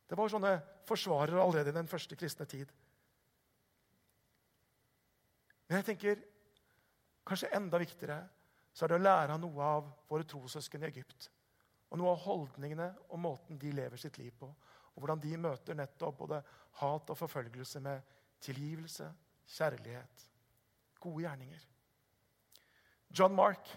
Det 0.06 0.18
var 0.18 0.30
sånne 0.30 0.52
forsvarere 0.86 1.42
allerede 1.42 1.72
i 1.72 1.78
den 1.78 1.88
første 1.90 2.18
kristne 2.18 2.46
tid. 2.50 2.70
Men 5.66 5.80
jeg 5.80 5.88
tenker 5.90 6.22
kanskje 7.26 7.50
enda 7.56 7.80
viktigere 7.82 8.20
så 8.76 8.84
er 8.84 8.92
det 8.92 8.98
å 9.00 9.06
lære 9.06 9.34
av 9.34 9.40
noe 9.42 9.66
av 9.66 9.86
våre 10.10 10.26
trossøsken 10.28 10.84
i 10.84 10.88
Egypt. 10.90 11.30
Og 11.90 12.00
noe 12.00 12.12
av 12.12 12.24
holdningene 12.26 12.90
og 13.08 13.22
måten 13.22 13.58
de 13.60 13.72
lever 13.74 14.00
sitt 14.00 14.18
liv 14.20 14.34
på. 14.36 14.48
Og 14.94 15.02
hvordan 15.02 15.22
de 15.22 15.32
møter 15.40 15.78
nettopp 15.78 16.18
både 16.20 16.42
hat 16.80 17.12
og 17.12 17.18
forfølgelse 17.18 17.80
med 17.84 18.14
tilgivelse, 18.44 19.08
kjærlighet, 19.56 20.26
gode 21.00 21.24
gjerninger. 21.24 21.64
John 23.16 23.34
Mark 23.36 23.70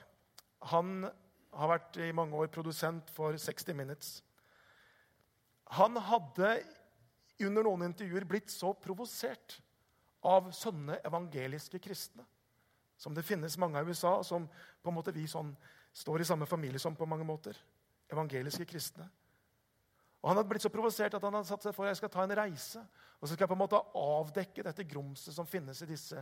han 0.69 1.06
har 1.56 1.71
vært 1.71 1.99
i 2.04 2.12
mange 2.15 2.36
år 2.36 2.52
produsent 2.54 3.10
for 3.13 3.38
60 3.39 3.78
Minutes. 3.78 4.12
Han 5.80 5.95
hadde 6.02 6.58
under 7.45 7.65
noen 7.65 7.88
intervjuer 7.88 8.25
blitt 8.28 8.52
så 8.52 8.73
provosert 8.75 9.60
av 10.23 10.51
sånne 10.51 10.99
evangeliske 11.05 11.79
kristne, 11.79 12.25
som 12.99 13.15
det 13.15 13.23
finnes 13.23 13.58
mange 13.58 13.79
av 13.79 13.88
i 13.88 13.93
USA, 13.93 14.23
som 14.23 14.47
på 14.84 14.91
en 14.91 14.97
måte 14.97 15.13
vi 15.15 15.27
sånn, 15.27 15.53
står 15.93 16.21
i 16.21 16.27
samme 16.27 16.45
familie 16.45 16.79
som 16.79 16.95
på 16.95 17.08
mange 17.10 17.25
måter. 17.25 17.58
Evangeliske 18.12 18.65
kristne. 18.65 19.08
Og 20.21 20.29
Han 20.29 20.38
hadde 20.38 20.49
blitt 20.49 20.62
så 20.62 20.69
provosert 20.69 21.13
at 21.15 21.23
han 21.23 21.34
hadde 21.34 21.47
satt 21.47 21.63
seg 21.63 21.75
for 21.75 21.88
jeg 21.88 21.95
skal 21.95 22.12
ta 22.12 22.25
en 22.25 22.36
reise 22.36 22.82
og 23.19 23.27
så 23.27 23.34
skal 23.34 23.43
jeg 23.43 23.51
på 23.51 23.58
en 23.58 23.63
måte 23.63 23.82
avdekke 23.99 24.63
dette 24.63 24.86
grumset 24.88 25.36
som 25.36 25.47
finnes 25.47 25.84
disse, 25.88 26.21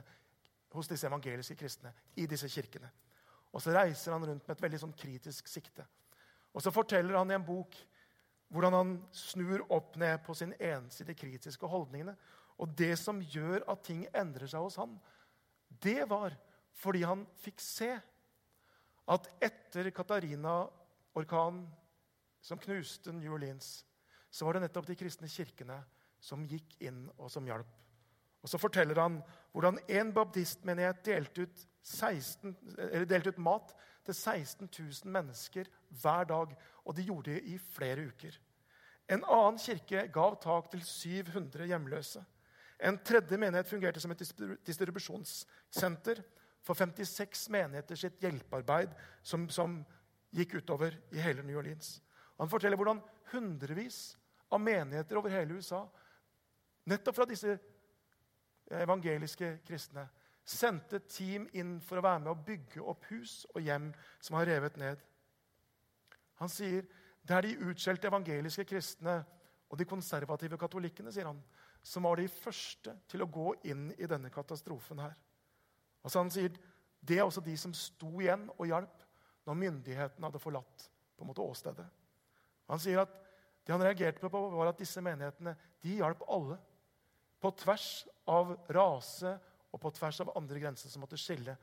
hos 0.73 0.89
disse 0.89 1.07
evangeliske 1.07 1.55
kristne. 1.55 1.93
i 2.15 2.25
disse 2.25 2.49
kirkene. 2.49 2.89
Og 3.53 3.61
Så 3.61 3.71
reiser 3.71 4.11
han 4.11 4.25
rundt 4.25 4.47
med 4.47 4.57
et 4.57 4.61
veldig 4.61 4.79
sånn 4.79 4.93
kritisk 4.93 5.47
sikte. 5.47 5.85
Og 6.53 6.61
Så 6.61 6.71
forteller 6.71 7.17
han 7.17 7.31
i 7.31 7.33
en 7.33 7.45
bok 7.45 7.75
hvordan 8.49 8.73
han 8.73 9.03
snur 9.11 9.65
opp 9.69 9.95
ned 9.97 10.17
på 10.25 10.33
sin 10.33 10.53
ensidige 10.53 11.15
kritiske 11.15 11.67
holdningene. 11.67 12.15
Og 12.57 12.73
det 12.77 12.95
som 12.99 13.21
gjør 13.21 13.65
at 13.69 13.83
ting 13.85 14.05
endrer 14.15 14.49
seg 14.49 14.63
hos 14.63 14.79
han, 14.81 14.95
det 15.83 16.07
var 16.09 16.35
fordi 16.77 17.03
han 17.05 17.25
fikk 17.41 17.61
se 17.61 17.91
at 19.07 19.27
etter 19.43 19.89
Katarina-orkanen 19.95 21.65
som 22.43 22.59
knuste 22.61 23.13
New 23.15 23.33
Orleans, 23.33 23.85
så 24.29 24.45
var 24.45 24.57
det 24.57 24.67
nettopp 24.67 24.87
de 24.89 24.97
kristne 24.99 25.29
kirkene 25.31 25.79
som 26.23 26.45
gikk 26.47 26.75
inn 26.83 27.05
og 27.17 27.31
som 27.31 27.45
hjalp. 27.47 27.69
Og 28.43 28.49
Så 28.49 28.59
forteller 28.61 28.99
han 29.01 29.21
hvordan 29.51 29.79
en 29.89 30.13
baptistmenighet 30.13 31.03
delte 31.05 31.47
ut, 31.47 31.63
16, 31.83 32.55
delte 33.09 33.33
ut 33.33 33.39
mat 33.41 33.73
til 34.05 34.15
16 34.15 34.69
000 34.69 35.11
mennesker 35.11 35.67
hver 36.01 36.27
dag. 36.29 36.53
Og 36.85 36.95
de 36.95 37.07
gjorde 37.07 37.33
det 37.33 37.43
i 37.43 37.57
flere 37.57 38.07
uker. 38.07 38.37
En 39.09 39.23
annen 39.23 39.59
kirke 39.59 40.07
gav 40.13 40.37
tak 40.43 40.71
til 40.71 40.83
700 40.83 41.65
hjemløse. 41.65 42.23
En 42.79 42.97
tredje 43.01 43.37
menighet 43.37 43.69
fungerte 43.69 44.01
som 44.01 44.11
et 44.13 44.21
distribusjonssenter 44.67 46.21
for 46.61 46.77
56 46.77 47.47
menigheter 47.53 47.97
sitt 47.97 48.19
hjelpearbeid 48.21 48.93
som, 49.25 49.47
som 49.49 49.79
gikk 50.35 50.59
utover 50.59 50.97
i 51.15 51.21
hele 51.23 51.45
New 51.45 51.57
Orleans. 51.57 51.97
Han 52.37 52.49
forteller 52.51 52.77
hvordan 52.77 53.01
hundrevis 53.31 54.17
av 54.53 54.61
menigheter 54.61 55.17
over 55.17 55.33
hele 55.33 55.57
USA, 55.57 55.81
nettopp 56.87 57.17
fra 57.17 57.27
disse 57.27 57.57
evangeliske 58.77 59.57
kristne, 59.67 60.05
sendte 60.47 61.01
team 61.11 61.47
inn 61.59 61.77
for 61.83 61.99
å 61.99 62.05
være 62.05 62.23
med 62.23 62.31
å 62.31 62.43
bygge 62.47 62.83
opp 62.83 63.09
hus 63.09 63.41
og 63.53 63.63
hjem 63.65 63.89
som 64.23 64.37
har 64.37 64.47
revet 64.47 64.77
ned. 64.79 65.01
Han 66.39 66.51
sier 66.51 66.85
det 67.27 67.35
er 67.35 67.43
de 67.43 67.57
utskjelte 67.67 68.07
evangeliske 68.07 68.63
kristne 68.69 69.17
og 69.67 69.79
de 69.79 69.87
konservative 69.89 70.59
katolikkene 70.59 71.11
sier 71.11 71.27
han, 71.27 71.41
som 71.87 72.03
var 72.03 72.19
de 72.19 72.27
første 72.27 72.93
til 73.07 73.23
å 73.23 73.29
gå 73.31 73.53
inn 73.69 73.89
i 73.95 74.09
denne 74.09 74.31
katastrofen 74.33 74.99
her. 74.99 75.13
Altså 76.03 76.19
han 76.19 76.31
sier 76.33 76.55
det 77.07 77.19
er 77.19 77.23
også 77.23 77.43
de 77.45 77.53
som 77.59 77.73
sto 77.77 78.09
igjen 78.19 78.47
og 78.57 78.65
hjalp 78.67 79.03
når 79.47 79.59
myndighetene 79.61 80.27
hadde 80.27 80.41
forlatt 80.43 80.87
på 81.15 81.23
en 81.23 81.29
måte 81.29 81.45
åstedet. 81.45 81.85
Han 82.67 82.81
sier 82.83 83.05
at 83.05 83.13
det 83.63 83.71
han 83.71 83.83
reagerte 83.83 84.29
på, 84.31 84.41
var 84.51 84.71
at 84.71 84.79
disse 84.79 85.01
menighetene 85.03 85.53
de 85.83 85.97
hjalp 85.99 86.25
alle. 86.31 86.57
På 87.39 87.51
tvers 87.55 88.07
av 88.27 88.51
rase 88.73 89.31
og 89.71 89.79
på 89.83 89.91
tvers 89.95 90.19
av 90.23 90.33
andre 90.39 90.59
grenser 90.63 90.91
som 90.91 91.03
måtte 91.03 91.19
skille. 91.19 91.55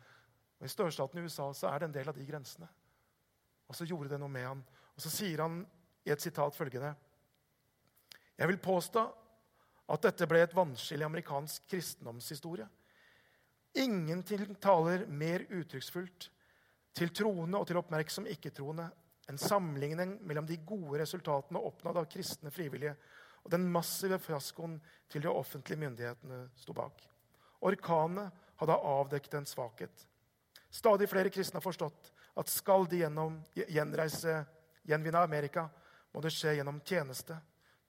Og 0.60 0.68
I 0.68 0.72
størstaten 0.72 1.20
i 1.20 1.24
USA 1.24 1.50
så 1.56 1.68
er 1.68 1.82
det 1.82 1.88
en 1.90 1.96
del 1.96 2.08
av 2.08 2.16
de 2.16 2.24
grensene. 2.28 2.68
Og 3.68 3.76
så 3.76 3.88
gjorde 3.88 4.14
det 4.14 4.20
noe 4.22 4.32
med 4.32 4.46
han. 4.46 4.64
Og 4.94 5.04
så 5.04 5.12
sier 5.12 5.42
han 5.44 5.60
i 6.04 6.12
et 6.12 6.22
sitat 6.22 6.56
følgende 6.56 6.94
Jeg 8.38 8.48
vil 8.48 8.60
påstå 8.60 9.04
at 9.92 10.06
dette 10.06 10.26
ble 10.28 10.40
et 10.44 10.54
vannskille 10.56 11.04
i 11.04 11.08
amerikansk 11.08 11.66
kristendomshistorie. 11.68 12.66
Ingenting 13.74 14.54
taler 14.62 15.06
mer 15.10 15.44
uttrykksfullt 15.50 16.28
til 16.94 17.10
troende 17.10 17.58
og 17.58 17.66
til 17.68 17.80
oppmerksom 17.80 18.28
ikke-troende 18.30 18.86
enn 19.28 19.40
sammenligning 19.40 20.18
mellom 20.28 20.46
de 20.46 20.60
gode 20.66 21.00
resultatene 21.00 21.62
oppnådd 21.68 21.98
av 22.00 22.08
kristne 22.12 22.52
frivillige 22.54 22.94
og 23.44 23.52
den 23.52 23.66
massive 23.72 24.18
fiaskoen 24.22 24.78
til 25.12 25.24
de 25.24 25.32
offentlige 25.32 25.80
myndighetene 25.80 26.46
sto 26.60 26.76
bak. 26.76 27.02
Orkanene 27.64 28.28
hadde 28.60 28.76
avdekket 28.94 29.38
en 29.38 29.48
svakhet. 29.48 30.04
Stadig 30.70 31.08
flere 31.10 31.32
kristne 31.32 31.60
har 31.60 31.64
forstått 31.64 32.12
at 32.40 32.50
skal 32.50 32.86
de 32.90 33.02
gjennom, 33.02 33.36
gjenreise, 33.54 34.40
gjenvinne 34.86 35.22
Amerika, 35.22 35.68
må 36.12 36.22
det 36.22 36.32
skje 36.34 36.56
gjennom 36.58 36.80
tjeneste. 36.86 37.36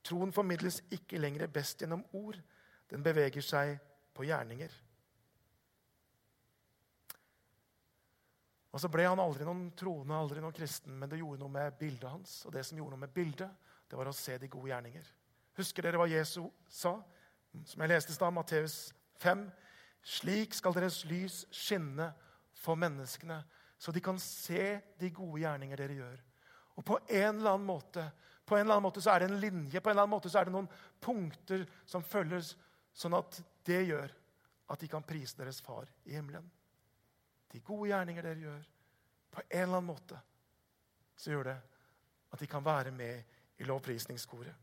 Troen 0.06 0.34
formidles 0.34 0.82
ikke 0.94 1.20
lenger 1.20 1.48
best 1.50 1.82
gjennom 1.82 2.04
ord. 2.18 2.38
Den 2.92 3.04
beveger 3.06 3.42
seg 3.42 3.78
på 4.14 4.28
gjerninger. 4.28 4.74
Og 8.76 8.82
Så 8.82 8.90
ble 8.92 9.06
han 9.08 9.22
aldri 9.24 9.46
noen 9.48 9.70
troende, 9.78 10.18
aldri 10.20 10.42
noen 10.44 10.54
kristen, 10.54 10.98
men 11.00 11.08
det 11.08 11.22
gjorde 11.22 11.40
noe 11.40 11.54
med 11.54 11.78
bildet 11.80 12.10
hans. 12.12 12.42
Og 12.46 12.52
det 12.52 12.66
som 12.68 12.78
gjorde 12.78 12.92
noe 12.92 13.06
med 13.06 13.14
bildet, 13.16 13.72
det 13.88 13.96
var 13.96 14.10
å 14.12 14.16
se 14.16 14.36
de 14.38 14.50
gode 14.52 14.68
gjerninger. 14.68 15.06
Husker 15.56 15.86
dere 15.86 16.02
hva 16.02 16.10
Jesu 16.12 16.42
sa? 16.68 16.98
Som 17.64 17.82
jeg 17.82 17.94
leste 17.94 18.12
i 18.12 18.18
stad, 18.18 18.36
Matteus 18.36 18.76
5. 19.24 19.46
Slik 20.06 20.58
skal 20.58 20.76
deres 20.76 21.00
lys 21.08 21.46
skinne 21.56 22.10
for 22.60 22.76
menneskene, 22.76 23.40
så 23.80 23.94
de 23.96 24.04
kan 24.04 24.20
se 24.20 24.76
de 25.00 25.12
gode 25.16 25.40
gjerninger 25.46 25.80
dere 25.80 25.98
gjør. 26.02 26.20
Og 26.76 26.84
på 26.84 27.00
en 27.08 27.40
eller 27.40 27.56
annen 27.56 27.70
måte 27.70 28.04
på 28.46 28.56
en 28.56 28.62
eller 28.66 28.78
annen 28.78 28.86
måte 28.86 29.02
så 29.02 29.14
er 29.14 29.24
det 29.24 29.30
en 29.32 29.40
linje, 29.42 29.82
på 29.82 29.90
en 29.90 29.96
eller 29.96 30.06
annen 30.06 30.16
måte 30.16 30.30
så 30.30 30.40
er 30.40 30.48
det 30.48 30.54
noen 30.54 30.70
punkter 31.02 31.66
som 31.90 32.06
følges, 32.06 32.54
sånn 32.94 33.18
at 33.18 33.40
det 33.66 33.82
gjør 33.90 34.14
at 34.72 34.82
de 34.82 34.90
kan 34.90 35.06
prise 35.06 35.38
deres 35.38 35.62
far 35.66 35.90
i 36.06 36.16
himmelen. 36.16 36.46
De 37.52 37.62
gode 37.66 37.90
gjerninger 37.90 38.26
dere 38.26 38.44
gjør, 38.44 38.62
på 39.34 39.42
en 39.50 39.64
eller 39.64 39.80
annen 39.80 39.90
måte 39.90 40.20
så 41.16 41.32
gjør 41.32 41.50
det 41.50 41.58
at 42.36 42.42
de 42.42 42.48
kan 42.52 42.64
være 42.66 42.92
med 42.92 43.36
i 43.58 43.68
lovprisningskoret. 43.68 44.54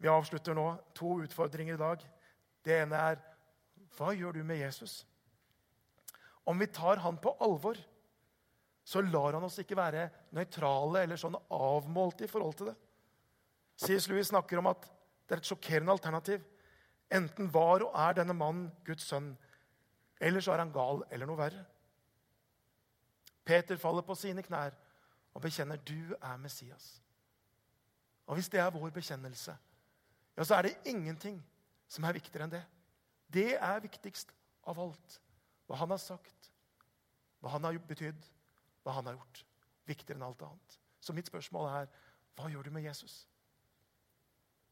Vi 0.00 0.08
avslutter 0.08 0.56
nå 0.56 0.66
to 0.96 1.18
utfordringer 1.20 1.76
i 1.76 1.80
dag. 1.80 2.04
Det 2.64 2.78
ene 2.82 3.00
er 3.10 3.20
hva 3.98 4.14
gjør 4.16 4.38
du 4.38 4.44
med 4.46 4.62
Jesus? 4.62 5.02
Om 6.48 6.58
vi 6.58 6.70
tar 6.72 7.02
han 7.04 7.18
på 7.20 7.34
alvor, 7.44 7.76
så 8.84 9.02
lar 9.04 9.36
han 9.36 9.44
oss 9.46 9.60
ikke 9.62 9.78
være 9.78 10.08
nøytrale 10.36 11.04
eller 11.04 11.20
sånn 11.20 11.36
avmålte 11.52 12.24
i 12.26 12.30
forhold 12.30 12.56
til 12.58 12.70
det. 12.70 12.76
C.S. 13.80 14.08
Lewis 14.10 14.30
snakker 14.32 14.60
om 14.60 14.68
at 14.70 14.86
det 15.26 15.36
er 15.36 15.42
et 15.42 15.50
sjokkerende 15.50 15.94
alternativ. 15.94 16.42
Enten 17.10 17.48
var 17.52 17.84
og 17.84 17.94
er 17.96 18.16
denne 18.18 18.36
mannen 18.36 18.68
Guds 18.86 19.06
sønn, 19.08 19.32
eller 20.20 20.44
så 20.44 20.54
er 20.54 20.64
han 20.64 20.72
gal 20.74 21.04
eller 21.10 21.28
noe 21.28 21.38
verre. 21.38 21.62
Peter 23.46 23.78
faller 23.80 24.04
på 24.06 24.16
sine 24.18 24.44
knær 24.46 24.74
og 25.34 25.42
bekjenner 25.42 25.80
du 25.86 26.14
er 26.16 26.36
Messias. 26.42 26.98
Og 28.26 28.36
Hvis 28.36 28.48
det 28.48 28.60
er 28.60 28.70
vår 28.70 28.92
bekjennelse, 28.94 29.56
ja, 30.36 30.44
så 30.44 30.54
er 30.54 30.62
det 30.62 30.76
ingenting 30.86 31.40
som 31.90 32.04
er 32.06 32.14
viktigere 32.14 32.46
enn 32.46 32.52
det. 32.52 32.62
Det 33.26 33.56
er 33.56 33.82
viktigst 33.82 34.30
av 34.70 34.78
alt. 34.78 35.16
Hva 35.66 35.78
han 35.80 35.90
har 35.90 35.98
sagt, 36.02 36.50
hva 37.40 37.50
han 37.54 37.66
har 37.66 37.78
betydd, 37.88 38.28
hva 38.84 38.96
han 38.96 39.08
har 39.10 39.18
gjort. 39.18 39.42
Viktigere 39.88 40.18
enn 40.18 40.26
alt 40.28 40.42
annet. 40.46 40.78
Så 41.00 41.14
mitt 41.16 41.30
spørsmål 41.30 41.68
er 41.72 41.90
hva 42.38 42.48
gjør 42.52 42.68
du 42.68 42.74
med 42.74 42.86
Jesus? 42.86 43.24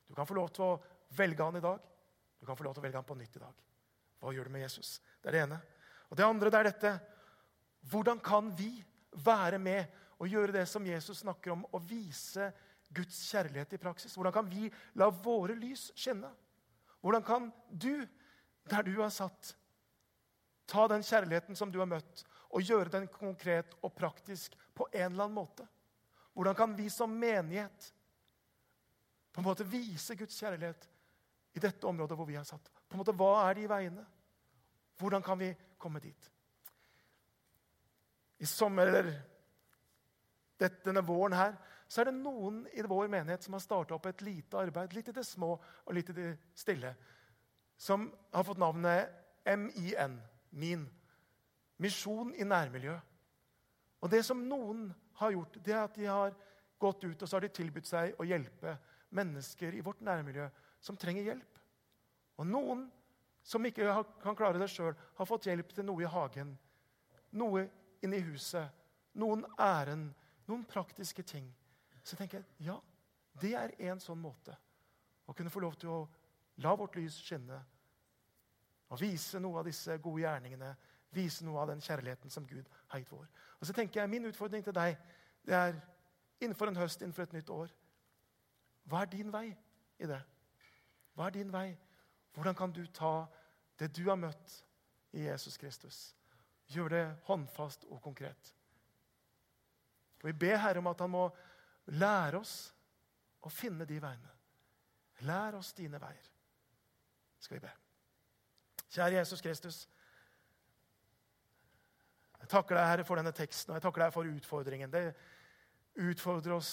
Du 0.09 0.15
kan 0.17 0.29
få 0.29 0.37
lov 0.39 0.51
til 0.57 0.65
å 0.65 0.77
velge 1.19 1.45
han 1.45 1.59
i 1.59 1.65
dag. 1.65 1.81
Du 2.39 2.47
kan 2.47 2.57
få 2.57 2.65
lov 2.65 2.77
til 2.77 2.83
å 2.83 2.87
velge 2.87 3.01
han 3.01 3.09
på 3.09 3.17
nytt 3.19 3.37
i 3.37 3.43
dag. 3.43 3.65
Hva 4.19 4.33
gjør 4.35 4.49
du 4.49 4.55
med 4.55 4.65
Jesus? 4.65 4.99
Det 5.21 5.31
er 5.31 5.37
det 5.37 5.45
ene. 5.47 5.59
Og 6.09 6.17
det 6.19 6.27
andre 6.27 6.53
det 6.53 6.61
er 6.61 6.71
dette. 6.71 6.93
Hvordan 7.91 8.21
kan 8.25 8.51
vi 8.57 8.73
være 9.25 9.61
med 9.61 9.99
og 10.19 10.31
gjøre 10.31 10.55
det 10.57 10.65
som 10.69 10.87
Jesus 10.87 11.23
snakker 11.23 11.55
om, 11.55 11.65
å 11.73 11.79
vise 11.83 12.51
Guds 12.95 13.21
kjærlighet 13.31 13.77
i 13.77 13.81
praksis? 13.83 14.17
Hvordan 14.17 14.35
kan 14.35 14.49
vi 14.51 14.71
la 14.99 15.11
våre 15.13 15.57
lys 15.59 15.91
skinne? 15.99 16.31
Hvordan 17.05 17.25
kan 17.27 17.53
du, 17.71 18.07
der 18.69 18.87
du 18.87 18.97
er 19.05 19.13
satt, 19.15 19.53
ta 20.69 20.89
den 20.91 21.05
kjærligheten 21.07 21.57
som 21.57 21.71
du 21.73 21.79
har 21.81 21.89
møtt, 21.89 22.25
og 22.49 22.65
gjøre 22.65 22.93
den 22.93 23.09
konkret 23.13 23.75
og 23.83 23.93
praktisk 23.97 24.55
på 24.75 24.87
en 24.93 25.11
eller 25.13 25.27
annen 25.27 25.37
måte? 25.37 25.67
Hvordan 26.33 26.55
kan 26.55 26.77
vi 26.77 26.89
som 26.91 27.11
menighet 27.11 27.93
på 29.33 29.41
en 29.41 29.47
måte 29.49 29.67
vise 29.67 30.17
Guds 30.17 30.39
kjærlighet 30.39 30.89
i 31.59 31.63
dette 31.63 31.87
området 31.87 32.17
hvor 32.17 32.29
vi 32.29 32.39
er 32.39 32.47
satt? 32.47 32.71
På 32.89 32.97
en 32.97 33.03
måte, 33.03 33.15
Hva 33.17 33.49
er 33.49 33.59
de 33.59 33.69
veiene? 33.71 34.05
Hvordan 34.99 35.23
kan 35.23 35.39
vi 35.39 35.53
komme 35.79 36.01
dit? 36.01 36.31
I 38.39 38.47
sommer 38.47 38.87
eller 38.87 39.13
denne 40.59 41.03
våren 41.07 41.37
her 41.39 41.57
så 41.89 42.03
er 42.03 42.11
det 42.11 42.19
noen 42.19 42.65
i 42.77 42.85
vår 42.85 43.09
menighet 43.09 43.45
som 43.45 43.55
har 43.57 43.63
starta 43.65 43.97
opp 43.97 44.07
et 44.11 44.23
lite 44.23 44.59
arbeid, 44.61 44.93
litt 44.93 45.09
i 45.09 45.15
det 45.17 45.25
små 45.25 45.55
og 45.57 45.95
litt 45.97 46.11
i 46.13 46.17
det 46.17 46.33
stille, 46.55 46.93
som 47.81 48.11
har 48.35 48.45
fått 48.45 48.61
navnet 48.61 49.09
MIN, 49.49 50.19
MIN. 50.51 50.85
Misjon 51.79 52.35
i 52.35 52.45
nærmiljø. 52.45 52.97
Og 54.03 54.11
Det 54.11 54.25
som 54.27 54.43
noen 54.49 54.89
har 55.19 55.35
gjort, 55.35 55.59
det 55.65 55.75
er 55.75 55.83
at 55.83 55.95
de 55.95 56.07
har 56.07 56.35
gått 56.79 57.05
ut 57.05 57.23
og 57.23 57.29
så 57.29 57.37
har 57.37 57.47
de 57.47 57.51
tilbudt 57.55 57.87
seg 57.87 58.15
å 58.19 58.27
hjelpe 58.27 58.77
mennesker 59.15 59.75
i 59.75 59.83
vårt 59.83 60.01
nærmiljø 60.07 60.47
som 60.81 60.97
trenger 60.97 61.27
hjelp. 61.27 61.59
Og 62.39 62.47
noen 62.47 62.85
som 63.43 63.65
ikke 63.65 63.89
kan 64.23 64.37
klare 64.37 64.61
det 64.61 64.69
sjøl, 64.71 64.95
har 64.95 65.27
fått 65.27 65.49
hjelp 65.49 65.73
til 65.75 65.87
noe 65.89 66.05
i 66.05 66.11
hagen, 66.11 66.53
noe 67.41 67.65
inne 68.05 68.19
i 68.21 68.27
huset, 68.27 68.69
noen 69.19 69.45
ærend, 69.59 70.13
noen 70.47 70.67
praktiske 70.69 71.25
ting. 71.27 71.49
Så 72.03 72.15
jeg 72.15 72.23
tenker 72.23 72.43
jeg 72.43 72.69
ja, 72.69 72.77
det 73.41 73.55
er 73.57 73.75
en 73.91 74.03
sånn 74.03 74.21
måte 74.21 74.55
å 75.29 75.35
kunne 75.37 75.53
få 75.53 75.63
lov 75.65 75.79
til 75.81 75.93
å 75.93 76.03
la 76.63 76.75
vårt 76.77 76.97
lys 76.99 77.19
skinne 77.23 77.59
og 78.89 79.01
vise 79.01 79.41
noe 79.41 79.61
av 79.61 79.67
disse 79.69 79.99
gode 80.01 80.23
gjerningene, 80.23 80.71
vise 81.11 81.45
noe 81.45 81.61
av 81.61 81.71
den 81.71 81.81
kjærligheten 81.81 82.31
som 82.31 82.47
Gud 82.47 82.65
har 82.89 83.01
gitt 83.01 83.13
vår. 83.13 83.27
Og 83.61 83.67
så 83.67 83.73
tenker 83.73 84.01
jeg, 84.01 84.11
Min 84.11 84.29
utfordring 84.29 84.65
til 84.65 84.75
deg 84.75 84.97
det 85.47 85.55
er 85.55 85.81
innenfor 86.41 86.69
en 86.69 86.77
høst, 86.77 87.03
innenfor 87.03 87.23
et 87.23 87.33
nytt 87.33 87.51
år 87.51 87.71
Hva 88.85 89.03
er 89.03 89.11
din 89.13 89.33
vei 89.33 89.47
i 89.99 90.07
det? 90.07 90.21
Hva 91.15 91.27
er 91.27 91.35
din 91.35 91.53
vei? 91.53 91.77
Hvordan 92.35 92.55
kan 92.55 92.73
du 92.73 92.85
ta 92.87 93.27
det 93.79 93.91
du 93.97 94.05
har 94.09 94.17
møtt 94.17 94.65
i 95.13 95.25
Jesus 95.27 95.57
Kristus? 95.57 96.15
Gjør 96.69 96.89
det 96.89 97.05
håndfast 97.25 97.85
og 97.89 98.03
konkret. 98.03 98.55
Og 100.23 100.29
Vi 100.29 100.33
ber 100.33 100.57
Herre 100.57 100.79
om 100.79 100.87
at 100.87 101.01
Han 101.01 101.11
må 101.11 101.29
lære 101.87 102.39
oss 102.39 102.75
å 103.43 103.51
finne 103.51 103.87
de 103.89 104.01
veiene. 104.03 104.35
Lær 105.27 105.59
oss 105.59 105.73
dine 105.73 105.99
veier, 106.01 106.31
skal 107.41 107.57
vi 107.57 107.65
be. 107.65 107.71
Kjære 108.89 109.19
Jesus 109.19 109.43
Kristus. 109.43 109.89
Jeg 112.49 112.55
takker 112.55 112.79
deg, 112.79 112.87
Herre, 112.89 113.05
for 113.05 113.21
denne 113.21 113.35
teksten 113.37 113.75
og 113.75 113.77
jeg 113.77 113.83
takker 113.85 114.07
deg 114.07 114.13
for 114.15 114.29
utfordringen. 114.31 114.89
Det 114.89 115.03
utfordrer 116.01 116.55
oss 116.55 116.71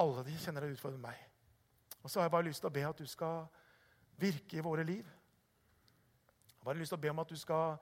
alle. 0.00 0.22
De 0.24 0.36
kjenner 0.40 0.64
det 0.64 0.70
utfordrer 0.72 1.02
meg. 1.02 1.18
Og 2.00 2.08
så 2.08 2.22
har 2.22 2.30
jeg 2.30 2.32
bare 2.32 2.46
lyst 2.46 2.64
til 2.64 2.70
å 2.70 2.72
be 2.72 2.84
at 2.88 3.02
du 3.02 3.04
skal 3.12 3.42
virke 4.16 4.56
i 4.56 4.64
våre 4.64 4.86
liv. 4.88 5.04
Jeg 5.04 6.56
har 6.62 6.70
bare 6.70 6.80
lyst 6.80 6.94
til 6.94 6.96
å 6.96 7.04
be 7.04 7.12
om 7.12 7.20
at 7.20 7.36
du 7.36 7.36
skal 7.36 7.76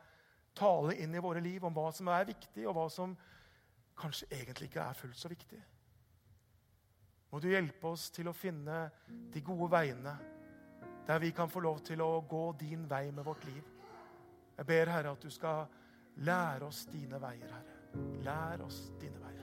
tale 0.59 0.99
inn 0.99 1.15
i 1.15 1.23
våre 1.23 1.45
liv 1.45 1.71
om 1.71 1.79
hva 1.79 1.87
som 1.95 2.11
er 2.11 2.27
viktig, 2.33 2.67
og 2.67 2.75
hva 2.81 2.89
som 2.91 3.15
kanskje 3.95 4.27
egentlig 4.41 4.73
ikke 4.73 4.83
er 4.83 4.99
fullt 4.99 5.23
så 5.23 5.31
viktig. 5.31 5.63
Må 7.31 7.39
du 7.47 7.47
hjelpe 7.53 7.95
oss 7.95 8.11
til 8.11 8.27
å 8.27 8.35
finne 8.35 8.89
de 9.07 9.47
gode 9.47 9.71
veiene 9.71 10.19
der 11.07 11.23
vi 11.23 11.31
kan 11.31 11.47
få 11.47 11.63
lov 11.63 11.79
til 11.87 12.03
å 12.03 12.25
gå 12.27 12.45
din 12.59 12.91
vei 12.91 13.05
med 13.15 13.23
vårt 13.23 13.47
liv. 13.47 13.63
Jeg 14.59 14.67
ber, 14.67 14.91
Herre, 14.91 15.15
at 15.15 15.23
du 15.23 15.31
skal 15.31 15.69
lære 16.17 16.67
oss 16.67 16.87
dine 16.93 17.21
veier, 17.21 17.51
Herre. 17.53 17.77
Lær 18.25 18.65
oss 18.65 18.93
dine 19.01 19.21
veier. 19.21 19.36